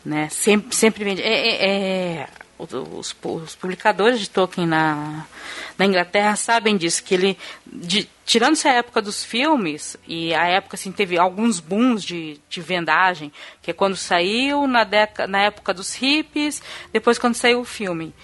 né? 0.04 0.28
Sempre, 0.28 0.76
sempre 0.76 1.02
vende. 1.02 1.22
É, 1.22 1.32
é, 1.32 1.64
é 1.64 2.28
os, 2.70 3.16
os, 3.22 3.54
publicadores 3.54 4.20
de 4.20 4.30
Tolkien 4.30 4.66
na, 4.66 5.26
na 5.76 5.86
Inglaterra 5.86 6.36
sabem 6.36 6.76
disso, 6.76 7.02
que 7.02 7.14
ele, 7.14 7.38
de, 7.66 8.08
tirando-se 8.24 8.68
a 8.68 8.74
época 8.74 9.02
dos 9.02 9.24
filmes, 9.24 9.96
e 10.06 10.34
a 10.34 10.46
época 10.46 10.76
assim, 10.76 10.92
teve 10.92 11.18
alguns 11.18 11.60
booms 11.60 12.02
de, 12.02 12.40
de 12.48 12.60
vendagem, 12.60 13.32
que 13.60 13.70
é 13.70 13.74
quando 13.74 13.96
saiu, 13.96 14.66
na, 14.66 14.84
década, 14.84 15.26
na 15.26 15.42
época 15.42 15.74
dos 15.74 15.94
hippies, 15.94 16.62
depois 16.92 17.18
quando 17.18 17.34
saiu 17.34 17.60
o 17.60 17.64
filme. 17.64 18.14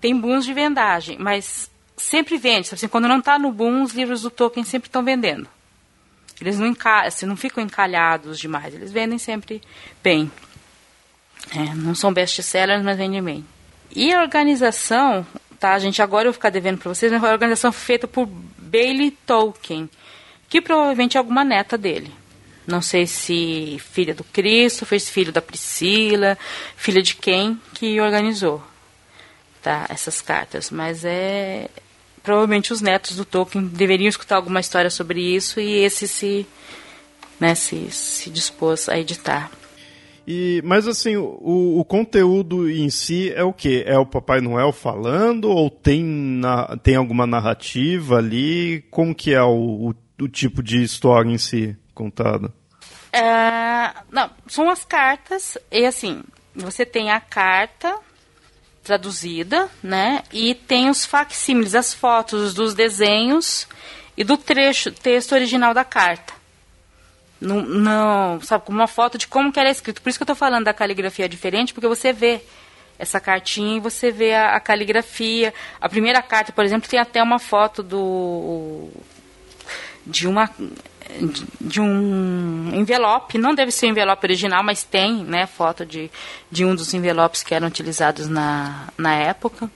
Tem 0.00 0.18
booms 0.18 0.44
de 0.44 0.52
vendagem, 0.52 1.16
mas 1.18 1.70
sempre 1.96 2.36
vende. 2.36 2.74
Assim, 2.74 2.88
quando 2.88 3.08
não 3.08 3.18
está 3.18 3.38
no 3.38 3.52
boom, 3.52 3.82
os 3.82 3.92
livros 3.92 4.22
do 4.22 4.30
Tolkien 4.30 4.64
sempre 4.64 4.88
estão 4.88 5.04
vendendo. 5.04 5.48
Eles 6.40 6.58
não, 6.58 6.74
assim, 7.04 7.26
não 7.26 7.36
ficam 7.36 7.62
encalhados 7.62 8.38
demais, 8.38 8.74
eles 8.74 8.90
vendem 8.90 9.18
sempre 9.18 9.62
bem. 10.02 10.30
É, 11.52 11.74
não 11.74 11.94
são 11.94 12.12
best-sellers, 12.12 12.82
mas 12.82 12.96
vendem 12.96 13.22
bem. 13.22 13.44
E 13.94 14.12
a 14.12 14.20
organização, 14.20 15.26
tá, 15.58 15.78
gente, 15.78 16.02
agora 16.02 16.24
eu 16.24 16.32
vou 16.32 16.34
ficar 16.34 16.50
devendo 16.50 16.78
para 16.78 16.92
vocês, 16.92 17.12
mas 17.12 17.20
foi 17.20 17.30
a 17.30 17.32
organização 17.32 17.70
feita 17.70 18.08
por 18.08 18.26
Bailey 18.26 19.12
Tolkien, 19.24 19.88
que 20.48 20.60
provavelmente 20.60 21.16
é 21.16 21.18
alguma 21.18 21.44
neta 21.44 21.78
dele. 21.78 22.12
Não 22.66 22.80
sei 22.80 23.06
se 23.06 23.78
filha 23.92 24.14
do 24.14 24.24
Cristo, 24.24 24.86
foi 24.86 24.98
filho 24.98 25.32
da 25.32 25.42
Priscila, 25.42 26.36
filha 26.76 27.02
de 27.02 27.14
quem 27.14 27.60
que 27.74 28.00
organizou 28.00 28.62
tá, 29.64 29.86
essas 29.88 30.20
cartas. 30.20 30.70
Mas 30.70 31.04
é. 31.04 31.68
Provavelmente 32.22 32.72
os 32.72 32.80
netos 32.80 33.16
do 33.16 33.24
Tolkien 33.24 33.66
deveriam 33.66 34.08
escutar 34.08 34.36
alguma 34.36 34.58
história 34.58 34.88
sobre 34.88 35.20
isso 35.20 35.60
e 35.60 35.84
esse 35.84 36.08
se, 36.08 36.46
né, 37.38 37.54
se, 37.54 37.90
se 37.90 38.30
dispôs 38.30 38.88
a 38.88 38.98
editar. 38.98 39.50
E, 40.26 40.62
mas 40.64 40.88
assim, 40.88 41.16
o, 41.16 41.78
o 41.78 41.84
conteúdo 41.84 42.70
em 42.70 42.88
si 42.88 43.32
é 43.34 43.44
o 43.44 43.52
que? 43.52 43.82
É 43.86 43.98
o 43.98 44.06
Papai 44.06 44.40
Noel 44.40 44.72
falando 44.72 45.50
ou 45.50 45.68
tem, 45.68 46.02
na, 46.02 46.76
tem 46.78 46.96
alguma 46.96 47.26
narrativa 47.26 48.16
ali? 48.16 48.84
Como 48.90 49.14
que 49.14 49.34
é 49.34 49.42
o, 49.42 49.90
o, 50.18 50.24
o 50.24 50.28
tipo 50.28 50.62
de 50.62 50.82
história 50.82 51.30
em 51.30 51.38
si 51.38 51.76
contada? 51.94 52.52
É, 53.12 53.92
não, 54.10 54.30
são 54.46 54.68
as 54.68 54.84
cartas 54.84 55.56
e 55.70 55.84
assim, 55.84 56.22
você 56.54 56.84
tem 56.84 57.10
a 57.10 57.20
carta 57.20 57.94
traduzida, 58.82 59.70
né? 59.82 60.22
E 60.32 60.54
tem 60.54 60.90
os 60.90 61.04
facsímiles, 61.04 61.74
as 61.74 61.94
fotos 61.94 62.52
dos 62.52 62.74
desenhos 62.74 63.66
e 64.16 64.22
do 64.22 64.36
trecho, 64.36 64.92
texto 64.92 65.32
original 65.32 65.72
da 65.72 65.84
carta. 65.84 66.33
Não, 67.44 67.62
não, 67.62 68.40
sabe, 68.40 68.64
como 68.64 68.78
uma 68.78 68.88
foto 68.88 69.18
de 69.18 69.26
como 69.26 69.52
que 69.52 69.60
era 69.60 69.70
escrito. 69.70 70.00
Por 70.00 70.08
isso 70.08 70.18
que 70.18 70.22
eu 70.22 70.26
estou 70.26 70.36
falando 70.36 70.64
da 70.64 70.74
caligrafia 70.74 71.28
diferente, 71.28 71.74
porque 71.74 71.86
você 71.86 72.12
vê 72.12 72.40
essa 72.98 73.20
cartinha 73.20 73.76
e 73.76 73.80
você 73.80 74.10
vê 74.10 74.34
a, 74.34 74.56
a, 74.56 74.60
caligrafia. 74.60 75.52
A 75.80 75.88
primeira 75.88 76.22
carta, 76.22 76.52
por 76.52 76.64
exemplo, 76.64 76.88
tem 76.88 76.98
até 76.98 77.22
uma 77.22 77.38
foto 77.38 77.82
do 77.82 78.88
de 80.06 80.28
uma 80.28 80.50
de 81.60 81.80
um 81.80 82.70
envelope, 82.74 83.38
não 83.38 83.54
deve 83.54 83.70
ser 83.70 83.86
o 83.86 83.90
envelope 83.90 84.24
original, 84.24 84.64
mas 84.64 84.82
tem, 84.82 85.22
né, 85.22 85.46
foto 85.46 85.84
de, 85.84 86.10
de 86.50 86.64
um 86.64 86.74
dos 86.74 86.92
envelopes 86.94 87.42
que 87.42 87.54
eram 87.54 87.68
utilizados 87.68 88.28
na, 88.28 88.88
na 88.96 89.14
época, 89.14 89.70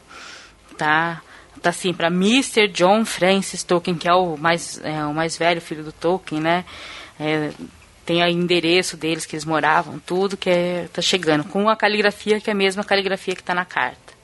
tá? 0.76 1.22
Tá 1.60 1.70
assim 1.70 1.92
para 1.92 2.06
Mr. 2.06 2.68
John 2.68 3.04
Francis 3.04 3.62
Tolkien, 3.62 3.96
que 3.96 4.08
é 4.08 4.14
o 4.14 4.36
mais 4.36 4.80
é, 4.82 5.04
o 5.04 5.12
mais 5.12 5.36
velho 5.36 5.60
filho 5.60 5.82
do 5.82 5.92
Tolkien, 5.92 6.40
né? 6.40 6.64
É, 7.18 7.50
tem 8.04 8.22
o 8.22 8.26
endereço 8.26 8.96
deles 8.96 9.26
que 9.26 9.36
eles 9.36 9.44
moravam, 9.44 9.98
tudo 9.98 10.36
que 10.36 10.48
é, 10.48 10.88
tá 10.92 11.02
chegando, 11.02 11.44
com 11.44 11.68
a 11.68 11.76
caligrafia 11.76 12.40
que 12.40 12.48
é 12.48 12.52
a 12.52 12.56
mesma 12.56 12.82
caligrafia 12.82 13.34
que 13.34 13.42
está 13.42 13.54
na 13.54 13.64
carta. 13.64 14.14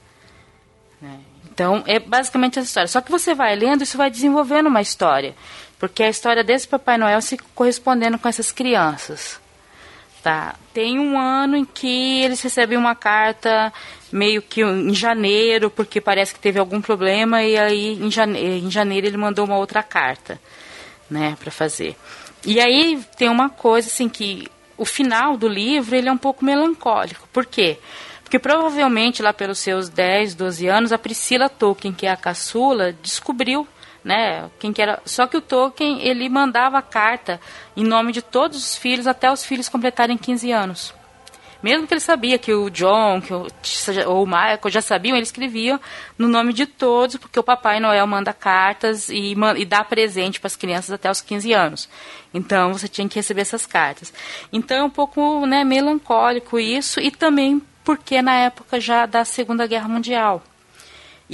Né? 1.01 1.21
Então, 1.53 1.85
é 1.87 1.99
basicamente 1.99 2.59
essa 2.59 2.67
história. 2.67 2.89
Só 2.89 3.01
que 3.01 3.11
você 3.11 3.35
vai 3.35 3.55
lendo, 3.55 3.83
isso 3.83 3.97
vai 3.97 4.11
desenvolvendo 4.11 4.67
uma 4.67 4.81
história. 4.81 5.35
Porque 5.79 6.03
a 6.03 6.09
história 6.09 6.43
desse 6.43 6.67
Papai 6.67 6.97
Noel 6.97 7.21
se 7.21 7.37
correspondendo 7.55 8.19
com 8.19 8.27
essas 8.29 8.51
crianças. 8.51 9.39
Tá? 10.23 10.55
Tem 10.73 10.99
um 10.99 11.19
ano 11.19 11.57
em 11.57 11.65
que 11.65 12.23
eles 12.23 12.41
recebem 12.41 12.79
uma 12.79 12.95
carta 12.95 13.71
meio 14.11 14.41
que 14.41 14.63
em 14.63 14.95
janeiro, 14.95 15.69
porque 15.69 16.01
parece 16.01 16.33
que 16.33 16.41
teve 16.41 16.59
algum 16.59 16.81
problema, 16.81 17.43
e 17.43 17.59
aí 17.59 18.03
em 18.03 18.11
janeiro, 18.11 18.67
em 18.67 18.71
janeiro 18.71 19.07
ele 19.07 19.19
mandou 19.19 19.45
uma 19.45 19.59
outra 19.59 19.83
carta 19.83 20.41
né, 21.11 21.37
para 21.39 21.51
fazer. 21.51 21.95
E 22.45 22.61
aí 22.61 23.03
tem 23.17 23.29
uma 23.29 23.49
coisa 23.49 23.89
assim 23.89 24.09
que 24.09 24.49
o 24.77 24.85
final 24.85 25.37
do 25.37 25.49
livro 25.49 25.95
ele 25.95 26.09
é 26.09 26.13
um 26.13 26.19
pouco 26.19 26.45
melancólico. 26.45 27.29
Por 27.33 27.47
quê? 27.47 27.79
Porque 28.23 28.39
provavelmente 28.39 29.23
lá 29.23 29.33
pelos 29.33 29.59
seus 29.59 29.89
10, 29.89 30.35
12 30.35 30.67
anos, 30.67 30.93
a 30.93 30.99
Priscila 30.99 31.49
Tolkien, 31.49 31.93
que 31.93 32.07
é 32.07 32.11
a 32.11 32.17
caçula, 32.17 32.93
descobriu, 32.93 33.67
né, 34.03 34.51
quem 34.59 34.73
que 34.73 34.83
era. 34.83 35.01
Só 35.05 35.27
que 35.27 35.37
o 35.37 35.41
Tolkien, 35.41 36.03
ele 36.03 36.29
mandava 36.29 36.79
a 36.79 36.83
carta 36.83 37.41
em 37.77 37.85
nome 37.85 38.13
de 38.13 38.23
todos 38.23 38.59
os 38.59 38.77
filhos 38.77 39.07
até 39.07 39.31
os 39.31 39.45
filhos 39.45 39.69
completarem 39.69 40.19
15 40.19 40.51
anos. 40.51 40.95
Mesmo 41.65 41.87
que 41.87 41.95
ele 41.95 42.01
sabia 42.01 42.39
que 42.39 42.53
o 42.53 42.69
John 42.69 43.23
que 43.23 43.33
o, 43.33 43.47
ou 44.07 44.25
o 44.25 44.27
Michael 44.27 44.61
já 44.69 44.83
sabiam, 44.83 45.17
ele 45.17 45.23
escrevia 45.23 45.81
no 46.19 46.29
nome 46.29 46.53
de 46.53 46.67
todos, 46.67 47.17
porque 47.17 47.41
o 47.41 47.43
Papai 47.43 47.81
Noel 47.81 48.07
manda 48.07 48.35
cartas 48.35 49.09
e, 49.09 49.35
e 49.57 49.65
dá 49.65 49.83
presente 49.83 50.39
para 50.39 50.49
as 50.49 50.57
crianças 50.57 50.91
até 50.91 51.11
os 51.11 51.23
15 51.23 51.55
anos. 51.55 51.89
Então 52.35 52.75
você 52.75 52.87
tinha 52.87 53.09
que 53.09 53.15
receber 53.15 53.41
essas 53.41 53.65
cartas. 53.65 54.13
Então 54.53 54.77
é 54.77 54.85
um 54.85 54.91
pouco 54.91 55.47
né, 55.47 55.65
melancólico 55.65 56.59
isso, 56.59 57.01
e 57.01 57.11
também 57.11 57.63
porque 57.83 58.21
na 58.21 58.35
época 58.35 58.79
já 58.79 59.07
da 59.07 59.25
Segunda 59.25 59.67
Guerra 59.67 59.89
Mundial. 59.89 60.43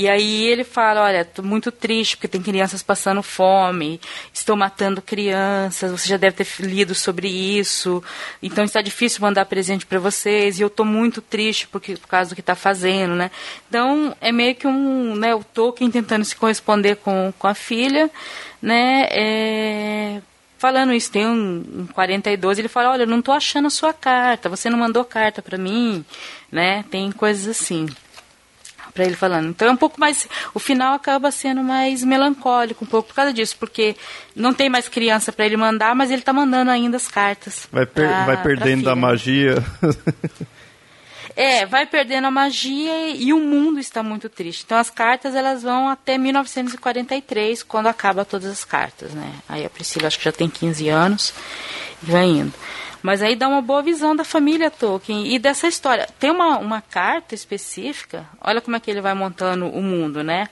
E 0.00 0.08
aí 0.08 0.46
ele 0.46 0.64
fala, 0.64 1.02
olha, 1.02 1.26
tô 1.26 1.42
muito 1.42 1.70
triste 1.70 2.16
porque 2.16 2.26
tem 2.26 2.40
crianças 2.40 2.82
passando 2.82 3.22
fome, 3.22 4.00
estou 4.32 4.56
matando 4.56 5.02
crianças, 5.02 5.90
você 5.90 6.08
já 6.08 6.16
deve 6.16 6.42
ter 6.42 6.46
lido 6.64 6.94
sobre 6.94 7.28
isso, 7.28 8.02
então 8.42 8.64
está 8.64 8.80
difícil 8.80 9.20
mandar 9.20 9.44
presente 9.44 9.84
para 9.84 9.98
vocês 9.98 10.58
e 10.58 10.62
eu 10.62 10.68
estou 10.68 10.86
muito 10.86 11.20
triste 11.20 11.68
porque, 11.68 11.98
por 11.98 12.08
causa 12.08 12.30
do 12.30 12.34
que 12.34 12.40
está 12.40 12.54
fazendo, 12.54 13.14
né? 13.14 13.30
Então 13.68 14.16
é 14.22 14.32
meio 14.32 14.54
que 14.54 14.66
um, 14.66 15.14
né, 15.16 15.34
o 15.34 15.44
Tolkien 15.44 15.90
tentando 15.90 16.24
se 16.24 16.34
corresponder 16.34 16.96
com, 16.96 17.30
com 17.38 17.46
a 17.46 17.52
filha, 17.52 18.10
né? 18.62 19.06
É, 19.10 20.22
falando 20.56 20.94
isso. 20.94 21.12
Tem 21.12 21.26
um, 21.26 21.62
um 21.80 21.86
42, 21.88 22.58
ele 22.58 22.68
fala, 22.68 22.92
olha, 22.92 23.02
eu 23.02 23.06
não 23.06 23.20
tô 23.20 23.32
achando 23.32 23.66
a 23.66 23.70
sua 23.70 23.92
carta, 23.92 24.48
você 24.48 24.70
não 24.70 24.78
mandou 24.78 25.04
carta 25.04 25.42
para 25.42 25.58
mim, 25.58 26.02
né? 26.50 26.86
Tem 26.90 27.12
coisas 27.12 27.46
assim 27.46 27.86
para 28.92 29.04
ele 29.04 29.14
falando. 29.14 29.48
Então 29.48 29.68
é 29.68 29.70
um 29.70 29.76
pouco 29.76 29.98
mais. 30.00 30.28
O 30.54 30.58
final 30.58 30.94
acaba 30.94 31.30
sendo 31.30 31.62
mais 31.62 32.02
melancólico, 32.02 32.84
um 32.84 32.88
pouco 32.88 33.08
por 33.08 33.14
causa 33.14 33.32
disso, 33.32 33.56
porque 33.58 33.96
não 34.34 34.52
tem 34.52 34.68
mais 34.68 34.88
criança 34.88 35.32
para 35.32 35.46
ele 35.46 35.56
mandar, 35.56 35.94
mas 35.94 36.10
ele 36.10 36.22
tá 36.22 36.32
mandando 36.32 36.70
ainda 36.70 36.96
as 36.96 37.08
cartas. 37.08 37.68
Vai, 37.70 37.86
per 37.86 38.08
pra, 38.08 38.26
vai 38.26 38.42
perdendo 38.42 38.90
a 38.90 38.96
magia. 38.96 39.64
É, 41.36 41.64
vai 41.64 41.86
perdendo 41.86 42.26
a 42.26 42.30
magia 42.30 43.08
e 43.14 43.32
o 43.32 43.38
mundo 43.38 43.78
está 43.78 44.02
muito 44.02 44.28
triste. 44.28 44.64
Então 44.64 44.76
as 44.76 44.90
cartas 44.90 45.34
elas 45.34 45.62
vão 45.62 45.88
até 45.88 46.18
1943, 46.18 47.62
quando 47.62 47.86
acaba 47.86 48.24
todas 48.24 48.50
as 48.50 48.64
cartas, 48.64 49.12
né? 49.12 49.32
Aí 49.48 49.64
a 49.64 49.70
Priscila 49.70 50.08
acho 50.08 50.18
que 50.18 50.24
já 50.24 50.32
tem 50.32 50.50
15 50.50 50.88
anos 50.88 51.32
e 52.02 52.10
vai 52.10 52.26
indo. 52.26 52.52
Mas 53.02 53.22
aí 53.22 53.34
dá 53.34 53.48
uma 53.48 53.62
boa 53.62 53.82
visão 53.82 54.14
da 54.14 54.24
família 54.24 54.70
Tolkien 54.70 55.34
e 55.34 55.38
dessa 55.38 55.66
história. 55.66 56.08
Tem 56.18 56.30
uma, 56.30 56.58
uma 56.58 56.82
carta 56.82 57.34
específica, 57.34 58.28
olha 58.40 58.60
como 58.60 58.76
é 58.76 58.80
que 58.80 58.90
ele 58.90 59.00
vai 59.00 59.14
montando 59.14 59.66
o 59.66 59.82
mundo, 59.82 60.22
né? 60.22 60.48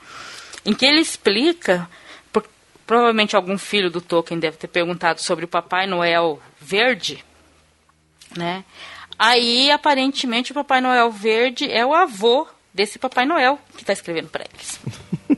Em 0.64 0.74
que 0.74 0.86
ele 0.86 1.00
explica, 1.00 1.88
por, 2.32 2.44
provavelmente 2.86 3.36
algum 3.36 3.58
filho 3.58 3.90
do 3.90 4.00
Tolkien 4.00 4.40
deve 4.40 4.56
ter 4.56 4.68
perguntado 4.68 5.20
sobre 5.20 5.44
o 5.44 5.48
Papai 5.48 5.86
Noel 5.86 6.40
verde, 6.60 7.24
né? 8.36 8.64
Aí, 9.18 9.70
aparentemente, 9.70 10.52
o 10.52 10.54
Papai 10.54 10.80
Noel 10.80 11.10
verde 11.10 11.70
é 11.70 11.84
o 11.84 11.92
avô 11.92 12.46
desse 12.72 12.98
Papai 12.98 13.26
Noel 13.26 13.58
que 13.74 13.82
está 13.82 13.92
escrevendo 13.92 14.28
para 14.28 14.44
eles. 14.44 14.80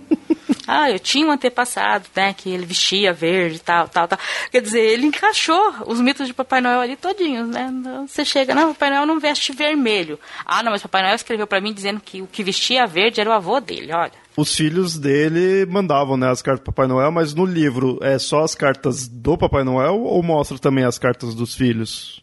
Ah, 0.73 0.89
eu 0.89 1.01
tinha 1.01 1.27
um 1.27 1.33
antepassado, 1.33 2.07
né, 2.15 2.33
que 2.33 2.49
ele 2.49 2.65
vestia 2.65 3.13
verde, 3.13 3.59
tal, 3.59 3.89
tal, 3.89 4.07
tal. 4.07 4.17
Quer 4.53 4.63
dizer, 4.63 4.81
ele 4.81 5.05
encaixou 5.05 5.75
os 5.89 6.01
mitos 6.01 6.29
de 6.29 6.33
Papai 6.33 6.61
Noel 6.61 6.79
ali 6.79 6.95
todinhos, 6.95 7.49
né? 7.49 7.69
Então, 7.73 8.07
você 8.07 8.25
chega, 8.25 8.55
não, 8.55 8.73
Papai 8.73 8.91
Noel 8.91 9.05
não 9.05 9.19
veste 9.19 9.53
vermelho. 9.53 10.17
Ah, 10.47 10.63
não, 10.63 10.71
mas 10.71 10.81
Papai 10.81 11.03
Noel 11.03 11.17
escreveu 11.17 11.45
para 11.45 11.61
mim 11.61 11.73
dizendo 11.73 12.01
que 12.01 12.23
o 12.23 12.27
que 12.29 12.45
vestia 12.45 12.87
verde 12.87 13.21
era 13.21 13.29
o 13.29 13.33
avô 13.33 13.59
dele, 13.59 13.93
olha. 13.93 14.13
Os 14.37 14.55
filhos 14.55 14.97
dele 14.97 15.67
mandavam, 15.67 16.17
né, 16.17 16.31
as 16.31 16.41
cartas 16.41 16.63
do 16.63 16.73
Papai 16.73 16.87
Noel, 16.87 17.11
mas 17.11 17.35
no 17.35 17.45
livro 17.45 17.99
é 18.01 18.17
só 18.17 18.45
as 18.45 18.55
cartas 18.55 19.09
do 19.09 19.37
Papai 19.37 19.65
Noel 19.65 20.01
ou 20.01 20.23
mostra 20.23 20.57
também 20.57 20.85
as 20.85 21.01
cartas 21.01 21.35
dos 21.35 21.53
filhos? 21.53 22.23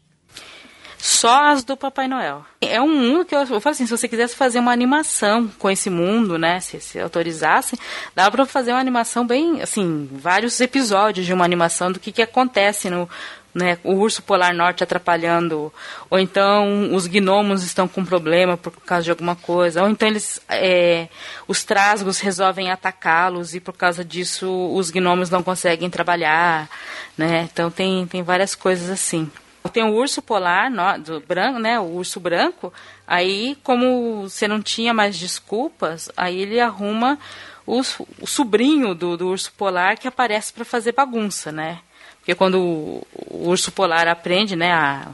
Só 1.08 1.52
as 1.52 1.64
do 1.64 1.78
Papai 1.78 2.06
Noel. 2.06 2.46
É 2.60 2.82
um 2.82 2.94
mundo 2.94 3.24
que 3.24 3.34
eu, 3.34 3.40
eu 3.40 3.62
falo 3.62 3.70
assim, 3.70 3.86
se 3.86 3.98
você 3.98 4.10
quisesse 4.10 4.36
fazer 4.36 4.60
uma 4.60 4.74
animação 4.74 5.50
com 5.58 5.72
esse 5.72 5.90
mundo, 5.90 6.38
né, 6.38 6.60
se, 6.60 6.82
se 6.82 7.00
autorizassem, 7.00 7.80
dá 8.14 8.30
para 8.30 8.46
fazer 8.46 8.72
uma 8.74 8.82
animação 8.82 9.26
bem, 9.26 9.62
assim, 9.62 10.10
vários 10.12 10.60
episódios 10.60 11.26
de 11.26 11.32
uma 11.32 11.46
animação 11.46 11.94
do 11.94 11.98
que, 11.98 12.12
que 12.12 12.22
acontece 12.22 12.90
no, 12.90 13.10
né, 13.56 13.78
o 13.86 13.94
urso 13.94 14.22
polar 14.22 14.54
norte 14.54 14.84
atrapalhando, 14.84 15.72
ou 16.10 16.20
então 16.20 16.94
os 16.94 17.08
gnomos 17.08 17.64
estão 17.64 17.88
com 17.88 18.04
problema 18.04 18.58
por 18.58 18.74
causa 18.82 19.06
de 19.06 19.10
alguma 19.10 19.38
coisa, 19.38 19.84
ou 19.84 19.90
então 19.90 20.10
eles, 20.10 20.42
é, 20.50 21.08
os 21.48 21.64
trasgos 21.64 22.20
resolvem 22.20 22.70
atacá-los 22.70 23.56
e 23.56 23.62
por 23.62 23.74
causa 23.74 24.04
disso 24.04 24.52
os 24.76 24.92
gnomos 24.92 25.30
não 25.30 25.42
conseguem 25.42 25.90
trabalhar, 25.90 26.70
né? 27.18 27.48
Então 27.50 27.72
tem, 27.72 28.06
tem 28.08 28.22
várias 28.24 28.54
coisas 28.56 28.90
assim. 28.90 29.32
Tem 29.70 29.84
o 29.84 29.94
urso 29.94 30.22
polar, 30.22 30.70
no, 30.70 30.98
do 31.00 31.20
branco, 31.20 31.60
né? 31.60 31.80
O 31.80 31.96
urso 31.96 32.20
branco. 32.20 32.74
Aí, 33.06 33.58
como 33.64 34.24
você 34.24 34.48
não 34.48 34.62
tinha 34.62 34.94
mais 34.94 35.18
desculpas, 35.18 36.10
aí 36.16 36.42
ele 36.42 36.60
arruma 36.60 37.18
o, 37.66 37.82
o 38.22 38.28
sobrinho 38.28 38.96
do, 38.96 39.18
do, 39.18 39.28
urso 39.28 39.52
polar 39.54 39.98
que 39.98 40.08
aparece 40.08 40.54
para 40.54 40.64
fazer 40.64 40.94
bagunça, 40.94 41.52
né? 41.52 41.80
Porque 42.20 42.36
quando 42.36 42.60
o, 42.60 43.08
o 43.30 43.50
urso 43.50 43.72
polar 43.72 44.08
aprende, 44.08 44.56
né, 44.56 44.72
a, 44.72 45.08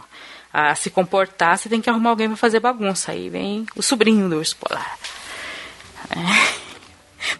a, 0.52 0.76
se 0.76 0.90
comportar, 0.90 1.58
você 1.58 1.70
tem 1.70 1.82
que 1.82 1.90
arrumar 1.90 2.12
alguém 2.12 2.28
para 2.28 2.38
fazer 2.38 2.60
bagunça. 2.60 3.12
Aí 3.12 3.30
vem 3.30 3.66
o 3.76 3.82
sobrinho 3.82 4.30
do 4.30 4.38
urso 4.38 4.56
polar. 4.58 4.98
É. 6.10 6.53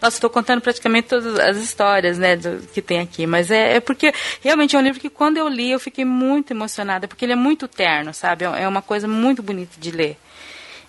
Nossa, 0.00 0.16
estou 0.16 0.30
contando 0.30 0.60
praticamente 0.60 1.08
todas 1.08 1.38
as 1.38 1.56
histórias, 1.58 2.18
né, 2.18 2.36
do, 2.36 2.66
que 2.68 2.80
tem 2.80 3.00
aqui, 3.00 3.26
mas 3.26 3.50
é, 3.50 3.76
é, 3.76 3.80
porque 3.80 4.12
realmente 4.42 4.76
é 4.76 4.78
um 4.78 4.82
livro 4.82 5.00
que 5.00 5.10
quando 5.10 5.36
eu 5.36 5.48
li 5.48 5.70
eu 5.70 5.80
fiquei 5.80 6.04
muito 6.04 6.52
emocionada, 6.52 7.06
porque 7.08 7.24
ele 7.24 7.32
é 7.32 7.36
muito 7.36 7.68
terno, 7.68 8.12
sabe? 8.14 8.44
É, 8.44 8.62
é 8.62 8.68
uma 8.68 8.82
coisa 8.82 9.06
muito 9.08 9.42
bonita 9.42 9.78
de 9.78 9.90
ler. 9.90 10.16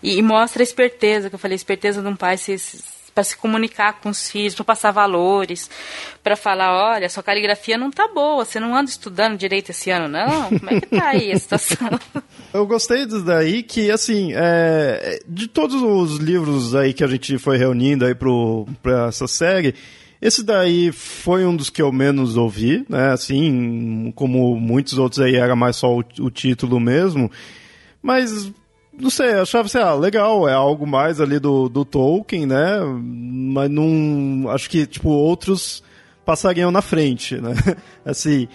E, 0.02 0.18
e 0.18 0.22
mostra 0.22 0.62
a 0.62 0.64
esperteza, 0.64 1.30
que 1.30 1.36
eu 1.36 1.40
falei, 1.40 1.56
a 1.56 1.58
esperteza 1.58 2.02
de 2.02 2.08
um 2.08 2.16
pai 2.16 2.38
se, 2.38 2.58
para 3.16 3.24
se 3.24 3.38
comunicar 3.38 4.02
com 4.02 4.10
os 4.10 4.30
filhos, 4.30 4.54
para 4.54 4.66
passar 4.66 4.92
valores, 4.92 5.70
para 6.22 6.36
falar, 6.36 6.92
olha, 6.92 7.08
sua 7.08 7.24
caligrafia 7.24 7.78
não 7.78 7.90
tá 7.90 8.10
boa, 8.14 8.44
você 8.44 8.60
não 8.60 8.76
anda 8.76 8.90
estudando 8.90 9.38
direito 9.38 9.70
esse 9.70 9.90
ano, 9.90 10.10
não? 10.10 10.50
Como 10.50 10.70
é 10.70 10.82
que 10.82 10.88
tá 10.88 11.08
aí 11.08 11.32
a 11.32 11.40
situação? 11.40 11.98
Eu 12.54 12.68
gostei 12.68 13.06
disso 13.06 13.24
daí 13.24 13.64
que, 13.64 13.90
assim, 13.90 14.34
é, 14.36 15.22
de 15.26 15.48
todos 15.48 15.82
os 15.82 16.18
livros 16.18 16.76
aí 16.76 16.94
que 16.94 17.04
a 17.04 17.08
gente 17.08 17.38
foi 17.38 17.58
reunindo 17.58 18.06
aí 18.06 18.14
pro, 18.14 18.68
pra 18.84 19.08
essa 19.08 19.28
série, 19.28 19.74
esse 20.22 20.44
daí 20.44 20.92
foi 20.92 21.46
um 21.46 21.56
dos 21.56 21.70
que 21.70 21.82
eu 21.82 21.92
menos 21.92 22.36
ouvi, 22.36 22.86
né? 22.90 23.12
Assim, 23.12 24.12
como 24.16 24.56
muitos 24.60 24.98
outros 24.98 25.22
aí 25.22 25.36
era 25.36 25.56
mais 25.56 25.78
só 25.78 25.94
o, 25.94 26.04
o 26.20 26.30
título 26.30 26.80
mesmo. 26.80 27.30
Mas 28.02 28.52
não 29.00 29.10
sei, 29.10 29.34
achava 29.34 29.66
assim, 29.66 29.78
ah, 29.78 29.94
legal, 29.94 30.48
é 30.48 30.54
algo 30.54 30.88
mais 30.88 31.20
ali 31.20 31.40
do, 31.40 31.68
do 31.68 31.84
Tolkien, 31.84 32.46
né? 32.46 32.80
Mas 32.82 33.70
não. 33.70 34.50
Acho 34.50 34.70
que, 34.70 34.86
tipo, 34.86 35.10
outros 35.10 35.84
passariam 36.26 36.72
na 36.72 36.82
frente, 36.82 37.40
né? 37.40 37.54
assim. 38.06 38.48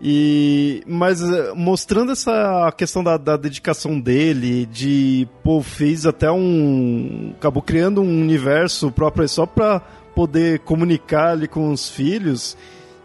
E, 0.00 0.82
mas 0.86 1.22
eh, 1.22 1.54
mostrando 1.54 2.12
essa 2.12 2.70
questão 2.76 3.02
da, 3.02 3.16
da, 3.16 3.34
dedicação 3.34 3.98
dele, 3.98 4.66
de, 4.66 5.26
pô, 5.42 5.62
fez 5.62 6.04
até 6.04 6.30
um. 6.30 7.32
acabou 7.36 7.62
criando 7.62 8.02
um 8.02 8.20
universo 8.20 8.90
próprio 8.90 9.26
só 9.26 9.46
pra 9.46 9.80
poder 10.14 10.60
comunicar 10.60 11.30
ali 11.30 11.48
com 11.48 11.70
os 11.70 11.88
filhos. 11.88 12.56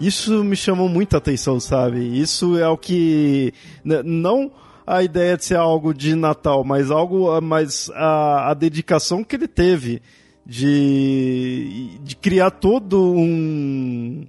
Isso 0.02 0.44
me 0.44 0.56
chamou 0.56 0.90
muita 0.90 1.18
atenção, 1.18 1.60
sabe? 1.60 2.20
Isso 2.20 2.58
é 2.58 2.68
o 2.68 2.78
que. 2.78 3.54
Não 3.84 4.52
a 4.86 5.04
ideia 5.04 5.38
de 5.38 5.46
ser 5.46 5.58
algo 5.58 5.94
de 5.94 6.16
Natal, 6.16 6.64
mas 6.64 6.92
algo 6.92 7.40
mais 7.42 7.90
a, 7.94 8.52
a 8.52 8.54
dedicação 8.54 9.24
que 9.24 9.36
ele 9.36 9.48
teve 9.48 10.02
de, 10.46 12.00
de 12.04 12.16
criar 12.16 12.52
todo 12.52 13.14
um 13.14 14.26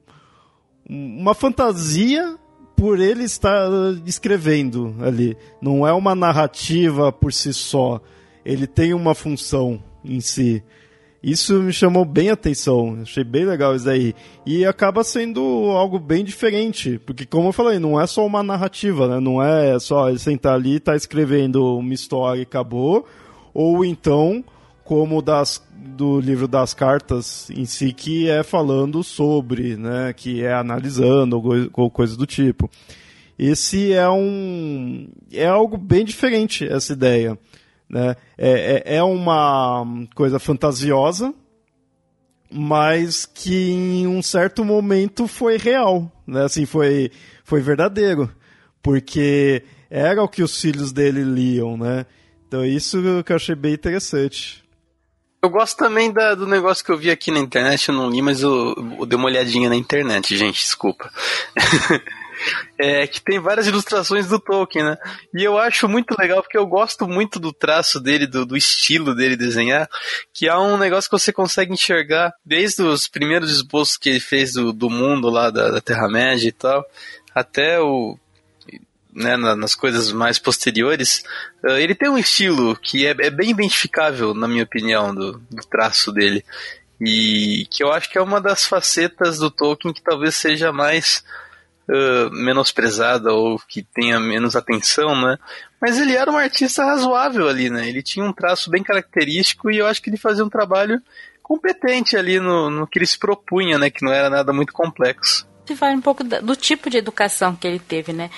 uma 0.89 1.35
fantasia 1.35 2.37
por 2.77 2.99
ele 2.99 3.25
estar 3.25 3.69
escrevendo 4.05 4.95
ali. 5.01 5.37
Não 5.61 5.87
é 5.87 5.93
uma 5.93 6.15
narrativa 6.15 7.13
por 7.13 7.33
si 7.33 7.53
só. 7.53 8.01
Ele 8.45 8.67
tem 8.67 8.93
uma 8.93 9.15
função 9.15 9.83
em 10.05 10.21
si. 10.21 10.63
Isso 11.23 11.63
me 11.63 11.73
chamou 11.73 12.05
bem 12.05 12.31
a 12.31 12.33
atenção, 12.33 12.99
achei 13.01 13.23
bem 13.23 13.45
legal 13.45 13.77
isso 13.77 13.89
aí. 13.89 14.13
E 14.45 14.67
acaba 14.67 15.05
sendo 15.05 15.41
algo 15.71 16.01
bem 16.01 16.25
diferente, 16.25 17.01
porque 17.07 17.25
como 17.25 17.49
eu 17.49 17.53
falei, 17.53 17.79
não 17.79 18.01
é 18.01 18.07
só 18.09 18.27
uma 18.27 18.43
narrativa, 18.43 19.07
né? 19.07 19.21
Não 19.21 19.41
é 19.41 19.79
só 19.79 20.09
ele 20.09 20.19
sentar 20.19 20.55
ali 20.55 20.75
e 20.75 20.81
tá 20.81 20.97
escrevendo 20.97 21.79
uma 21.79 21.95
história 21.95 22.41
e 22.41 22.43
acabou, 22.43 23.07
ou 23.55 23.85
então, 23.85 24.45
como 24.85 25.23
das, 25.23 25.63
do 25.73 26.19
livro 26.19 26.49
das 26.49 26.75
cartas 26.75 27.49
em 27.51 27.67
si, 27.67 27.93
que 27.93 28.29
é 28.29 28.43
falando 28.43 29.05
sobre, 29.05 29.77
né? 29.77 30.13
Que 30.13 30.43
é 30.43 30.53
analisando, 30.53 31.41
ou 31.73 31.89
coisa 31.89 32.17
do 32.17 32.27
tipo. 32.27 32.69
Esse 33.39 33.93
é 33.93 34.09
um... 34.09 35.09
é 35.33 35.47
algo 35.47 35.77
bem 35.77 36.05
diferente, 36.05 36.67
essa 36.67 36.93
ideia. 36.93 37.39
Né? 37.93 38.17
É, 38.39 38.83
é, 38.87 38.97
é 38.97 39.03
uma 39.03 39.85
coisa 40.15 40.39
fantasiosa, 40.39 41.35
mas 42.51 43.27
que 43.27 43.71
em 43.71 44.07
um 44.07 44.23
certo 44.23 44.65
momento 44.65 45.29
foi 45.29 45.59
real, 45.59 46.11
né? 46.27 46.45
Assim, 46.45 46.65
foi, 46.65 47.11
foi 47.45 47.61
verdadeiro, 47.61 48.31
porque 48.83 49.63
era 49.91 50.23
o 50.23 50.29
que 50.29 50.43
os 50.43 50.59
filhos 50.59 50.91
dele 50.91 51.23
liam, 51.23 51.77
né? 51.77 52.07
Então 52.49 52.65
isso 52.65 53.23
que 53.25 53.33
eu 53.33 53.37
achei 53.37 53.55
bem 53.55 53.75
interessante. 53.75 54.65
Eu 55.43 55.51
gosto 55.51 55.77
também 55.77 56.11
da, 56.11 56.35
do 56.35 56.47
negócio 56.47 56.85
que 56.85 56.93
eu 56.93 56.97
vi 56.97 57.11
aqui 57.11 57.31
na 57.31 57.41
internet, 57.41 57.89
eu 57.89 57.95
não 57.95 58.09
li, 58.09 58.23
mas 58.23 58.43
eu, 58.43 58.75
eu 58.99 59.05
dei 59.05 59.19
uma 59.19 59.27
olhadinha 59.27 59.69
na 59.69 59.77
internet, 59.77 60.35
gente, 60.37 60.63
desculpa. 60.63 61.11
é, 62.79 63.07
que 63.07 63.21
tem 63.21 63.39
várias 63.39 63.67
ilustrações 63.67 64.29
do 64.29 64.39
Tolkien, 64.39 64.85
né? 64.85 64.97
E 65.35 65.43
eu 65.43 65.59
acho 65.59 65.89
muito 65.89 66.15
legal 66.19 66.43
porque 66.43 66.59
eu 66.59 66.67
gosto 66.67 67.07
muito 67.07 67.39
do 67.39 67.53
traço 67.53 68.01
dele, 68.01 68.27
do, 68.27 68.45
do 68.45 68.57
estilo 68.57 69.15
dele 69.15 69.37
desenhar, 69.37 69.89
que 70.33 70.49
é 70.49 70.57
um 70.57 70.77
negócio 70.77 71.09
que 71.09 71.19
você 71.19 71.33
consegue 71.33 71.73
enxergar 71.73 72.33
desde 72.45 72.83
os 72.83 73.07
primeiros 73.07 73.51
esboços 73.51 73.97
que 73.97 74.09
ele 74.09 74.21
fez 74.21 74.53
do, 74.53 74.73
do 74.73 74.91
mundo 74.91 75.29
lá 75.29 75.51
da, 75.51 75.71
da 75.71 75.81
Terra-média 75.81 76.49
e 76.49 76.53
tal, 76.53 76.85
até 77.35 77.81
o 77.81 78.19
né, 79.15 79.37
nas 79.37 79.75
coisas 79.75 80.11
mais 80.11 80.39
posteriores, 80.39 81.23
uh, 81.65 81.73
ele 81.73 81.95
tem 81.95 82.09
um 82.09 82.17
estilo 82.17 82.75
que 82.77 83.07
é, 83.07 83.11
é, 83.11 83.31
bem 83.31 83.51
identificável, 83.51 84.33
na 84.33 84.49
minha 84.49 84.65
opinião, 84.65 85.15
do, 85.15 85.33
do, 85.51 85.63
traço 85.67 86.11
dele. 86.11 86.43
E 87.01 87.67
que 87.71 87.85
eu 87.85 87.93
acho 87.93 88.09
que 88.11 88.17
é 88.17 88.23
uma 88.23 88.41
das 88.41 88.65
facetas 88.65 89.39
do 89.39 89.51
Tolkien 89.51 89.93
que 89.93 90.03
talvez 90.03 90.35
seja 90.37 90.73
mais 90.73 91.25
uh, 91.89 92.31
menosprezada 92.31 93.33
ou 93.33 93.59
que 93.59 93.83
tenha 93.83 94.19
menos 94.21 94.57
atenção, 94.57 95.21
né? 95.21 95.39
Mas 95.81 95.99
ele 95.99 96.15
era 96.15 96.31
um 96.31 96.37
artista 96.37 96.85
razoável 96.85 97.49
ali, 97.49 97.69
né? 97.69 97.89
Ele 97.89 98.03
tinha 98.03 98.25
um 98.25 98.33
traço 98.33 98.71
bem 98.71 98.83
característico 98.83 99.71
e 99.71 99.79
eu 99.79 99.87
acho 99.87 100.01
que 100.01 100.11
ele 100.11 100.17
fazia 100.17 100.45
um 100.45 100.49
trabalho 100.49 101.03
competente 101.43 102.17
ali 102.17 102.39
no, 102.39 102.71
no 102.71 102.87
que 102.87 102.99
ele 102.99 103.07
se 103.07 103.19
propunha, 103.19 103.79
né? 103.79 103.91
Que 103.91 104.05
não 104.05 104.13
era 104.13 104.31
nada 104.31 104.53
muito 104.53 104.73
complexo. 104.73 105.47
Vai 105.75 105.95
um 105.95 106.01
pouco 106.01 106.23
do 106.23 106.55
tipo 106.55 106.91
de 106.91 106.99
educação 106.99 107.57
que 107.57 107.67
ele 107.67 107.79
teve, 107.79 108.13
né? 108.13 108.31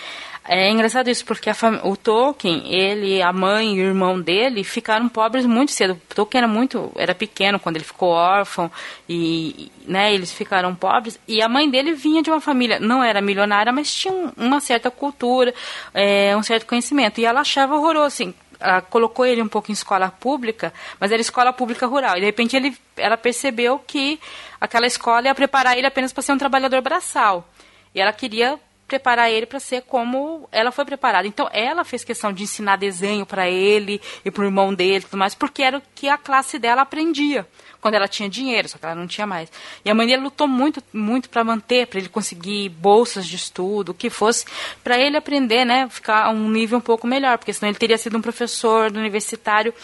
É 0.47 0.71
engraçado 0.71 1.09
isso, 1.09 1.25
porque 1.25 1.51
o 1.85 1.97
Tolkien, 1.97 2.71
ele, 2.71 3.23
a 3.23 3.33
mãe 3.33 3.77
e 3.77 3.81
o 3.81 3.87
irmão 3.87 4.21
dele 4.21 4.63
ficaram 4.63 5.09
pobres 5.09 5.47
muito 5.47 5.73
cedo. 5.73 5.95
O 6.11 6.15
Tolkien 6.15 6.43
era 6.43 6.49
muito, 6.49 6.93
era 6.97 7.15
pequeno 7.15 7.59
quando 7.59 7.77
ele 7.77 7.85
ficou 7.85 8.11
órfão 8.11 8.71
e, 9.09 9.73
né, 9.87 10.13
eles 10.13 10.31
ficaram 10.31 10.75
pobres. 10.75 11.19
E 11.27 11.43
a 11.43 11.49
mãe 11.49 11.71
dele 11.71 11.95
vinha 11.95 12.23
de 12.23 12.31
uma 12.31 12.43
família, 12.43 12.79
não 12.79 13.03
era 13.03 13.23
milionária, 13.23 13.73
mas 13.73 13.91
tinha 13.91 14.13
uma 14.37 14.61
certa 14.61 14.91
cultura, 14.91 15.55
é, 15.95 16.37
um 16.37 16.43
certo 16.43 16.67
conhecimento. 16.67 17.19
E 17.23 17.25
ela 17.25 17.41
achava 17.41 17.75
horroroso, 17.75 18.07
assim, 18.07 18.35
ela 18.61 18.83
colocou 18.83 19.25
ele 19.25 19.41
um 19.41 19.49
pouco 19.49 19.71
em 19.71 19.73
escola 19.73 20.11
pública, 20.11 20.75
mas 21.01 21.11
era 21.11 21.23
escola 21.23 21.55
pública 21.55 21.87
rural. 21.87 22.19
E 22.19 22.21
de 22.21 22.27
repente 22.27 22.55
ele, 22.55 22.77
ela 22.99 23.17
percebeu 23.17 23.79
que 23.79 24.21
aquela 24.61 24.87
escola 24.87 25.27
ia 25.27 25.35
preparar 25.35 25.79
ele 25.79 25.87
apenas 25.87 26.13
para 26.13 26.23
ser 26.23 26.33
um 26.33 26.39
trabalhador 26.39 26.83
braçal. 26.83 27.49
E 27.95 28.01
ela 28.01 28.13
queria 28.13 28.61
preparar 28.87 29.31
ele 29.31 29.47
para 29.47 29.61
ser 29.61 29.83
como 29.83 30.49
ela 30.53 30.71
foi 30.71 30.85
preparada. 30.85 31.27
Então 31.27 31.49
ela 31.53 31.85
fez 31.85 32.05
questão 32.05 32.33
de 32.33 32.43
ensinar 32.43 32.77
desenho 32.77 33.25
para 33.25 33.49
ele 33.49 34.01
e 34.25 34.31
para 34.31 34.43
o 34.43 34.47
irmão 34.47 34.75
dele 34.75 34.99
e 34.99 35.03
tudo 35.03 35.17
mais, 35.17 35.35
porque 35.35 35.63
era 35.63 35.79
o 35.79 35.83
que 35.95 36.09
a 36.09 36.19
classe 36.19 36.59
dela 36.59 36.83
aprendia 36.83 37.47
quando 37.81 37.95
ela 37.97 38.09
tinha 38.09 38.31
dinheiro, 38.31 38.67
só 38.67 38.79
que 38.79 38.87
ela 38.87 38.95
não 38.95 39.07
tinha 39.07 39.27
mais. 39.27 39.53
E 39.85 39.91
a 39.91 39.95
mãe 39.95 40.07
dele 40.07 40.23
lutou 40.23 40.49
muito, 40.49 40.83
muito 40.91 41.29
para 41.29 41.45
manter, 41.45 41.87
para 41.87 41.99
ele 41.99 42.09
conseguir 42.09 42.71
bolsas 42.71 43.27
de 43.27 43.37
estudo, 43.37 43.91
o 43.91 43.95
que 43.95 44.09
fosse, 44.09 44.47
para 44.83 44.99
ele 44.99 45.19
aprender, 45.19 45.67
né, 45.67 45.87
ficar 45.91 46.25
a 46.25 46.31
um 46.31 46.49
nível 46.49 46.79
um 46.79 46.81
pouco 46.81 47.07
melhor, 47.07 47.37
porque 47.37 47.53
senão 47.53 47.69
ele 47.69 47.79
teria 47.79 47.99
sido 47.99 48.17
um 48.17 48.23
professor 48.23 48.91
universitário 48.91 49.75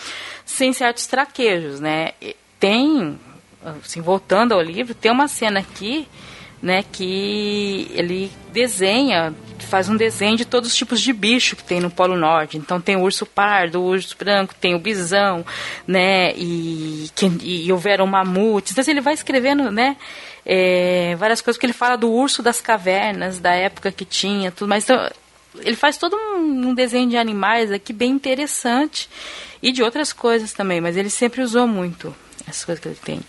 sem 0.46 0.72
certos 0.72 1.06
traquejos, 1.06 1.78
né? 1.78 2.12
Tem, 2.58 3.20
assim, 3.84 4.00
voltando 4.00 4.52
ao 4.52 4.62
livro, 4.62 4.94
tem 4.94 5.12
uma 5.12 5.28
cena 5.28 5.60
aqui 5.60 6.08
né, 6.62 6.84
que 6.92 7.90
ele 7.94 8.30
desenha, 8.52 9.34
faz 9.58 9.88
um 9.88 9.96
desenho 9.96 10.36
de 10.36 10.44
todos 10.44 10.68
os 10.68 10.76
tipos 10.76 11.00
de 11.00 11.12
bicho 11.12 11.56
que 11.56 11.64
tem 11.64 11.80
no 11.80 11.90
Polo 11.90 12.16
Norte. 12.16 12.58
Então 12.58 12.80
tem 12.80 12.96
o 12.96 13.02
urso 13.02 13.24
pardo, 13.24 13.80
o 13.80 13.86
urso 13.86 14.16
branco, 14.18 14.54
tem 14.54 14.74
o 14.74 14.78
bisão, 14.78 15.44
né, 15.86 16.32
e, 16.36 17.08
e, 17.42 17.72
houveram 17.72 18.06
mamutes. 18.06 18.72
Então 18.72 18.82
assim, 18.82 18.90
ele 18.90 19.00
vai 19.00 19.14
escrevendo, 19.14 19.70
né, 19.70 19.96
é, 20.44 21.14
várias 21.16 21.40
coisas, 21.40 21.56
porque 21.56 21.66
ele 21.66 21.72
fala 21.72 21.96
do 21.96 22.10
urso 22.10 22.42
das 22.42 22.60
cavernas, 22.60 23.38
da 23.38 23.54
época 23.54 23.90
que 23.92 24.04
tinha, 24.04 24.50
tudo 24.50 24.68
mais. 24.68 24.84
Então, 24.84 25.08
ele 25.60 25.76
faz 25.76 25.96
todo 25.96 26.16
um, 26.16 26.68
um 26.68 26.74
desenho 26.74 27.08
de 27.08 27.16
animais 27.16 27.72
aqui 27.72 27.92
bem 27.92 28.10
interessante 28.10 29.08
e 29.62 29.72
de 29.72 29.82
outras 29.82 30.12
coisas 30.12 30.52
também, 30.52 30.80
mas 30.80 30.96
ele 30.96 31.10
sempre 31.10 31.42
usou 31.42 31.66
muito 31.66 32.14
essas 32.46 32.64
coisas 32.64 32.82
que 32.82 32.88
ele 32.88 32.98
tem. 33.02 33.20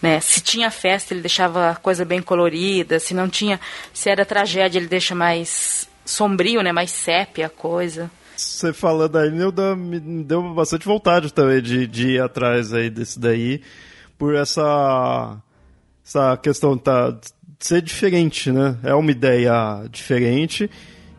Né? 0.00 0.20
Se 0.20 0.40
tinha 0.40 0.70
festa, 0.70 1.14
ele 1.14 1.20
deixava 1.20 1.70
a 1.70 1.76
coisa 1.76 2.04
bem 2.04 2.22
colorida, 2.22 2.98
se 2.98 3.14
não 3.14 3.28
tinha, 3.28 3.60
se 3.92 4.08
era 4.10 4.24
tragédia, 4.24 4.78
ele 4.78 4.86
deixa 4.86 5.14
mais 5.14 5.88
sombrio, 6.04 6.62
né? 6.62 6.72
mais 6.72 6.90
sépia 6.90 7.46
a 7.46 7.50
coisa. 7.50 8.10
Você 8.36 8.72
falando 8.72 9.18
aí, 9.18 9.30
me 9.30 10.24
deu 10.24 10.54
bastante 10.54 10.86
vontade 10.86 11.32
também 11.32 11.60
de, 11.60 11.86
de 11.86 12.08
ir 12.12 12.22
atrás 12.22 12.72
aí 12.72 12.88
desse 12.88 13.18
daí, 13.20 13.60
por 14.16 14.34
essa, 14.34 15.36
essa 16.04 16.36
questão 16.38 16.76
tá, 16.76 17.10
de 17.10 17.66
ser 17.66 17.82
diferente, 17.82 18.50
né? 18.50 18.78
É 18.82 18.94
uma 18.94 19.10
ideia 19.10 19.84
diferente 19.90 20.70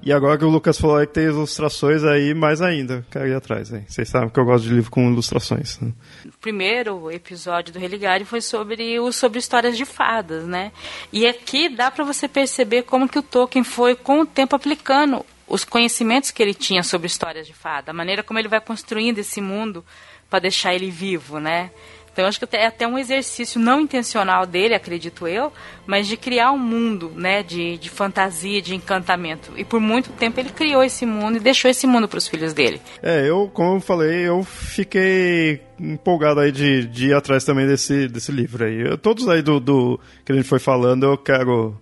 e 0.04 0.12
agora 0.12 0.38
que 0.38 0.44
o 0.44 0.50
Lucas 0.50 0.80
falou 0.80 1.00
que 1.02 1.14
tem 1.14 1.26
ilustrações 1.26 2.04
aí, 2.04 2.34
mais 2.34 2.62
ainda, 2.62 3.06
quero 3.12 3.28
ir 3.28 3.36
atrás. 3.36 3.72
Hein? 3.72 3.86
Vocês 3.88 4.10
sabem 4.10 4.30
que 4.30 4.40
eu 4.40 4.46
gosto 4.46 4.68
de 4.68 4.74
livro 4.74 4.90
com 4.90 5.12
ilustrações. 5.12 5.80
Né? 5.80 5.92
O 6.26 6.38
primeiro 6.40 7.12
episódio 7.12 7.74
do 7.74 7.80
Religare 7.80 8.26
foi 8.26 8.42
sobre 8.42 9.00
o 9.00 9.12
sobre 9.12 9.40
histórias 9.40 9.78
de 9.78 9.86
fadas, 9.86 10.46
né? 10.46 10.72
E 11.14 11.28
aqui 11.28 11.70
dá 11.70 11.92
para 11.92 12.04
você 12.04 12.28
perceber 12.28 12.84
como 12.84 13.08
que 13.08 13.20
o 13.20 13.24
Tolkien 13.24 13.64
foi 13.64 13.96
com 13.96 14.22
o 14.22 14.26
tempo 14.26 14.56
aplicando 14.56 15.26
os 15.48 15.64
conhecimentos 15.64 16.32
que 16.32 16.42
ele 16.42 16.54
tinha 16.54 16.82
sobre 16.82 17.08
histórias 17.08 17.46
de 17.46 17.54
fada, 17.54 17.92
a 17.92 17.94
maneira 17.94 18.24
como 18.24 18.40
ele 18.40 18.48
vai 18.48 18.62
construindo 18.62 19.20
esse 19.20 19.42
mundo 19.42 19.84
para 20.30 20.40
deixar 20.40 20.74
ele 20.74 20.90
vivo, 20.90 21.40
né? 21.40 21.72
Então, 22.12 22.26
eu 22.26 22.30
acho 22.30 22.40
que 22.40 22.58
é 22.58 22.68
até 22.68 22.86
um 22.86 22.98
exercício 22.98 23.60
não 23.60 23.80
intencional 23.80 24.46
dele, 24.46 24.76
acredito 24.76 25.28
eu, 25.28 25.52
mas 25.88 26.08
de 26.08 26.18
criar 26.18 26.52
um 26.52 26.58
mundo, 26.58 27.12
né, 27.16 27.42
de, 27.42 27.78
de 27.78 27.90
fantasia, 27.90 28.62
de 28.62 28.76
encantamento. 28.76 29.54
E 29.56 29.64
por 29.64 29.80
muito 29.80 30.10
tempo 30.12 30.40
ele 30.40 30.50
criou 30.50 30.84
esse 30.84 31.06
mundo 31.06 31.38
e 31.38 31.40
deixou 31.40 31.72
esse 31.72 31.88
mundo 31.88 32.08
para 32.08 32.18
os 32.18 32.28
filhos 32.28 32.54
dele. 32.54 32.82
É, 33.02 33.28
eu, 33.28 33.50
como 33.54 33.78
eu 33.78 33.82
falei, 33.82 34.28
eu 34.28 34.44
fiquei 34.44 35.62
empolgado 35.80 36.42
aí 36.42 36.52
de, 36.52 36.86
de 36.86 37.08
ir 37.08 37.14
atrás 37.14 37.46
também 37.46 37.66
desse, 37.66 38.10
desse 38.10 38.32
livro 38.32 38.66
aí. 38.66 38.82
Eu, 38.82 38.98
todos 38.98 39.30
aí 39.30 39.42
do, 39.42 39.60
do 39.60 40.00
que 40.26 40.34
a 40.34 40.36
gente 40.36 40.48
foi 40.48 40.60
falando, 40.60 41.06
eu 41.06 41.18
quero 41.18 41.78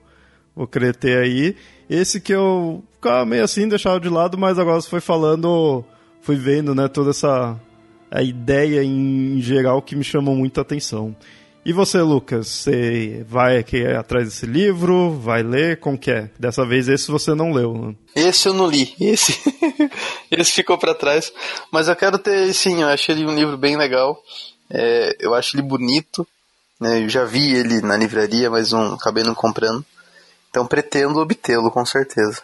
querer 0.71 0.95
ter 0.95 1.17
aí. 1.17 1.55
Esse 1.89 2.21
que 2.21 2.33
eu 2.33 2.83
ficava 2.93 3.25
meio 3.25 3.43
assim, 3.43 3.67
deixava 3.67 3.99
de 3.99 4.09
lado, 4.09 4.37
mas 4.37 4.59
agora 4.59 4.79
você 4.79 4.89
foi 4.89 5.01
falando, 5.01 5.83
fui 6.21 6.35
vendo, 6.35 6.75
né, 6.75 6.87
toda 6.87 7.09
essa 7.09 7.59
a 8.11 8.21
ideia 8.21 8.83
em 8.83 9.39
geral 9.41 9.81
que 9.81 9.95
me 9.95 10.03
chamou 10.03 10.35
muito 10.35 10.59
atenção. 10.59 11.15
E 11.65 11.73
você, 11.73 12.01
Lucas, 12.01 12.47
você 12.47 13.25
vai 13.27 13.57
aqui 13.57 13.85
atrás 13.85 14.25
desse 14.25 14.45
livro, 14.45 15.11
vai 15.19 15.43
ler, 15.43 15.79
como 15.79 15.97
que 15.97 16.09
é? 16.09 16.29
Dessa 16.39 16.65
vez 16.65 16.87
esse 16.87 17.11
você 17.11 17.35
não 17.35 17.51
leu, 17.51 17.73
né? 17.73 17.95
Esse 18.15 18.47
eu 18.47 18.53
não 18.53 18.65
li, 18.65 18.95
esse, 18.99 19.37
esse 20.31 20.51
ficou 20.53 20.77
para 20.77 20.95
trás, 20.95 21.31
mas 21.71 21.87
eu 21.87 21.95
quero 21.95 22.17
ter, 22.17 22.51
sim, 22.53 22.81
eu 22.81 22.87
acho 22.87 23.11
ele 23.11 23.25
um 23.25 23.35
livro 23.35 23.57
bem 23.57 23.77
legal, 23.77 24.19
é, 24.69 25.15
eu 25.19 25.35
acho 25.35 25.55
ele 25.55 25.61
bonito, 25.61 26.25
né, 26.79 27.03
eu 27.03 27.09
já 27.09 27.25
vi 27.25 27.53
ele 27.53 27.81
na 27.81 27.97
livraria, 27.97 28.49
mas 28.49 28.71
não 28.71 28.93
acabei 28.93 29.23
não 29.23 29.35
comprando, 29.35 29.85
então 30.49 30.65
pretendo 30.65 31.19
obtê-lo 31.19 31.69
com 31.69 31.85
certeza. 31.85 32.41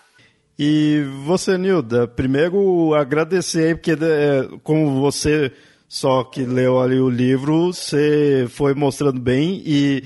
E 0.58 1.04
você, 1.26 1.58
Nilda, 1.58 2.08
primeiro 2.08 2.94
agradecer 2.94 3.76
porque 3.76 3.92
é, 3.92 4.48
como 4.64 5.02
você 5.02 5.52
só 5.88 6.24
que 6.24 6.46
leu 6.46 6.80
ali 6.80 7.00
o 7.00 7.10
livro, 7.10 7.74
você 7.74 8.48
foi 8.50 8.74
mostrando 8.74 9.20
bem 9.20 9.62
e 9.66 10.04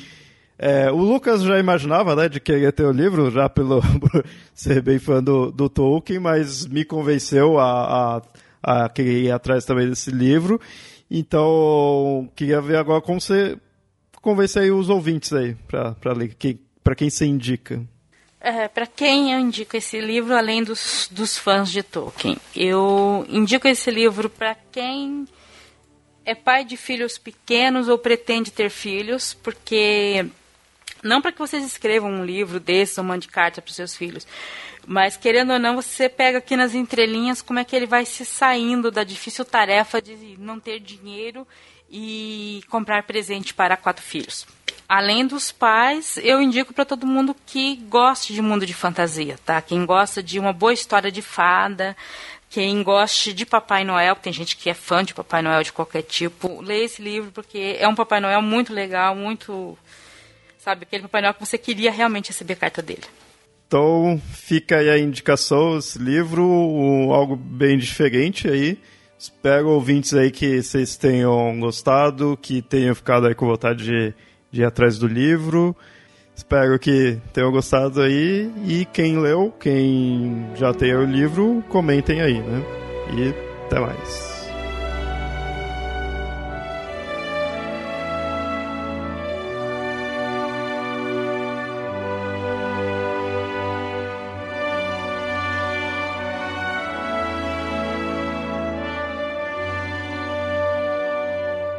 é, 0.58 0.92
o 0.92 0.98
Lucas 0.98 1.42
já 1.42 1.58
imaginava, 1.58 2.16
né, 2.16 2.28
de 2.28 2.40
querer 2.40 2.74
ter 2.74 2.84
o 2.84 2.92
livro, 2.92 3.32
já 3.32 3.48
pelo 3.48 3.82
ser 4.54 4.82
bem 4.82 5.00
fã 5.00 5.24
do, 5.24 5.52
do 5.52 5.70
Tolkien, 5.70 6.20
mas 6.20 6.66
me 6.66 6.84
convenceu 6.84 7.58
a, 7.58 8.18
a, 8.62 8.84
a 8.84 8.90
querer 8.90 9.24
ir 9.24 9.32
atrás 9.32 9.64
também 9.64 9.88
desse 9.88 10.12
livro. 10.12 10.60
Então, 11.10 12.30
queria 12.36 12.60
ver 12.60 12.76
agora 12.78 13.02
como 13.02 13.22
você 13.22 13.58
convence 14.22 14.60
aí 14.60 14.70
os 14.70 14.90
ouvintes 14.90 15.32
aí 15.32 15.56
para 15.68 15.96
para 16.84 16.96
quem 16.96 17.10
você 17.10 17.26
indica. 17.26 17.82
É, 18.42 18.70
para 18.70 18.88
quem 18.88 19.34
eu 19.34 19.40
indico 19.40 19.76
esse 19.76 20.00
livro, 20.00 20.34
além 20.34 20.64
dos, 20.64 21.10
dos 21.12 21.38
fãs 21.38 21.70
de 21.70 21.84
Tolkien? 21.84 22.38
Eu 22.56 23.26
indico 23.28 23.68
esse 23.68 23.92
livro 23.92 24.30
para 24.30 24.56
quem 24.72 25.28
é 26.24 26.34
pai 26.34 26.64
de 26.64 26.78
filhos 26.78 27.18
pequenos 27.18 27.90
ou 27.90 27.98
pretende 27.98 28.50
ter 28.52 28.70
filhos, 28.70 29.34
porque 29.34 30.26
não 31.04 31.22
para 31.22 31.34
que 31.34 31.40
vocês 31.40 31.66
escrevam 31.66 32.12
um 32.12 32.26
livro 32.26 32.60
desse 32.60 33.00
ou 33.00 33.06
mande 33.06 33.28
carta 33.28 33.62
para 33.62 33.70
os 33.70 33.76
seus 33.76 33.96
filhos, 33.96 34.26
mas 34.88 35.18
querendo 35.18 35.54
ou 35.54 35.60
não, 35.60 35.76
você 35.76 36.08
pega 36.08 36.38
aqui 36.38 36.56
nas 36.56 36.74
entrelinhas 36.74 37.42
como 37.42 37.60
é 37.60 37.66
que 37.66 37.76
ele 37.76 37.86
vai 37.86 38.06
se 38.06 38.24
saindo 38.24 38.90
da 38.90 39.04
difícil 39.04 39.44
tarefa 39.44 40.02
de 40.02 40.38
não 40.38 40.60
ter 40.60 40.80
dinheiro 40.80 41.46
e 41.92 42.62
comprar 42.70 43.04
presente 43.04 43.54
para 43.54 43.78
quatro 43.78 44.04
filhos 44.04 44.46
além 44.90 45.28
dos 45.28 45.52
pais, 45.52 46.18
eu 46.24 46.42
indico 46.42 46.74
para 46.74 46.84
todo 46.84 47.06
mundo 47.06 47.36
que 47.46 47.76
goste 47.88 48.34
de 48.34 48.42
mundo 48.42 48.66
de 48.66 48.74
fantasia, 48.74 49.38
tá? 49.46 49.62
Quem 49.62 49.86
gosta 49.86 50.24
de 50.24 50.40
uma 50.40 50.52
boa 50.52 50.74
história 50.74 51.12
de 51.12 51.22
fada, 51.22 51.96
quem 52.50 52.82
goste 52.82 53.32
de 53.32 53.46
Papai 53.46 53.84
Noel, 53.84 54.16
tem 54.16 54.34
gente 54.34 54.58
que 54.58 54.68
é 54.68 54.74
fã 54.74 55.04
de 55.04 55.14
Papai 55.14 55.44
Noel 55.44 55.62
de 55.62 55.72
qualquer 55.72 56.02
tipo, 56.02 56.60
leia 56.62 56.86
esse 56.86 57.00
livro 57.00 57.32
porque 57.32 57.78
é 57.80 57.88
um 57.88 57.94
Papai 57.94 58.20
Noel 58.20 58.42
muito 58.42 58.74
legal, 58.74 59.16
muito 59.16 59.78
sabe, 60.58 60.84
aquele 60.84 61.04
Papai 61.04 61.22
Noel 61.22 61.36
que 61.36 61.46
você 61.46 61.60
queria 61.60 61.92
realmente 61.92 62.30
receber 62.30 62.54
a 62.54 62.58
carta 62.58 62.82
dele. 62.82 63.04
Então, 63.68 64.20
fica 64.34 64.78
aí 64.78 64.90
a 64.90 64.98
indicação, 64.98 65.78
esse 65.78 66.00
livro, 66.00 66.44
um, 66.44 67.14
algo 67.14 67.36
bem 67.36 67.78
diferente 67.78 68.48
aí. 68.50 68.80
Espero 69.20 69.70
ouvintes 69.70 70.14
aí 70.14 70.32
que 70.32 70.64
vocês 70.64 70.96
tenham 70.96 71.60
gostado, 71.60 72.40
que 72.42 72.62
tenham 72.62 72.96
ficado 72.96 73.28
aí 73.28 73.36
com 73.36 73.46
vontade 73.46 73.84
de 73.84 74.16
de 74.52 74.62
ir 74.62 74.66
atrás 74.66 74.98
do 74.98 75.08
livro. 75.08 75.76
Espero 76.36 76.80
que 76.80 77.18
tenham 77.34 77.52
gostado 77.52 78.02
aí. 78.02 78.52
E 78.66 78.86
quem 78.86 79.20
leu, 79.20 79.54
quem 79.60 80.48
já 80.56 80.74
tem 80.74 80.96
o 80.96 81.06
livro, 81.06 81.64
comentem 81.70 82.22
aí, 82.22 82.40
né? 82.40 82.64
E 83.16 83.66
até 83.66 83.80
mais. 83.80 84.29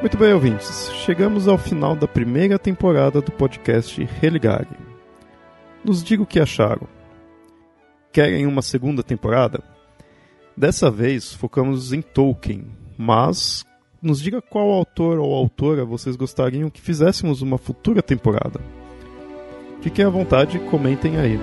Muito 0.01 0.17
bem, 0.17 0.33
ouvintes. 0.33 0.91
Chegamos 1.05 1.47
ao 1.47 1.59
final 1.59 1.95
da 1.95 2.09
primeira 2.09 2.59
temporada 2.59 3.21
do 3.21 3.31
podcast 3.31 4.03
Religare. 4.19 4.67
Nos 5.85 6.03
diga 6.03 6.23
o 6.23 6.27
que 6.27 6.41
acharam. 6.41 6.89
Querem 8.11 8.47
uma 8.47 8.63
segunda 8.63 9.03
temporada? 9.03 9.63
Dessa 10.57 10.91
vez 10.91 11.35
focamos 11.35 11.93
em 11.93 12.01
Tolkien, 12.01 12.65
mas 12.97 13.63
nos 14.01 14.23
diga 14.23 14.41
qual 14.41 14.71
autor 14.71 15.19
ou 15.19 15.35
autora 15.35 15.85
vocês 15.85 16.17
gostariam 16.17 16.71
que 16.71 16.81
fizéssemos 16.81 17.43
uma 17.43 17.59
futura 17.59 18.03
temporada. 18.03 18.59
Fiquem 19.83 20.07
à 20.07 20.09
vontade 20.09 20.57
e 20.57 20.61
comentem 20.61 21.19
aí. 21.19 21.39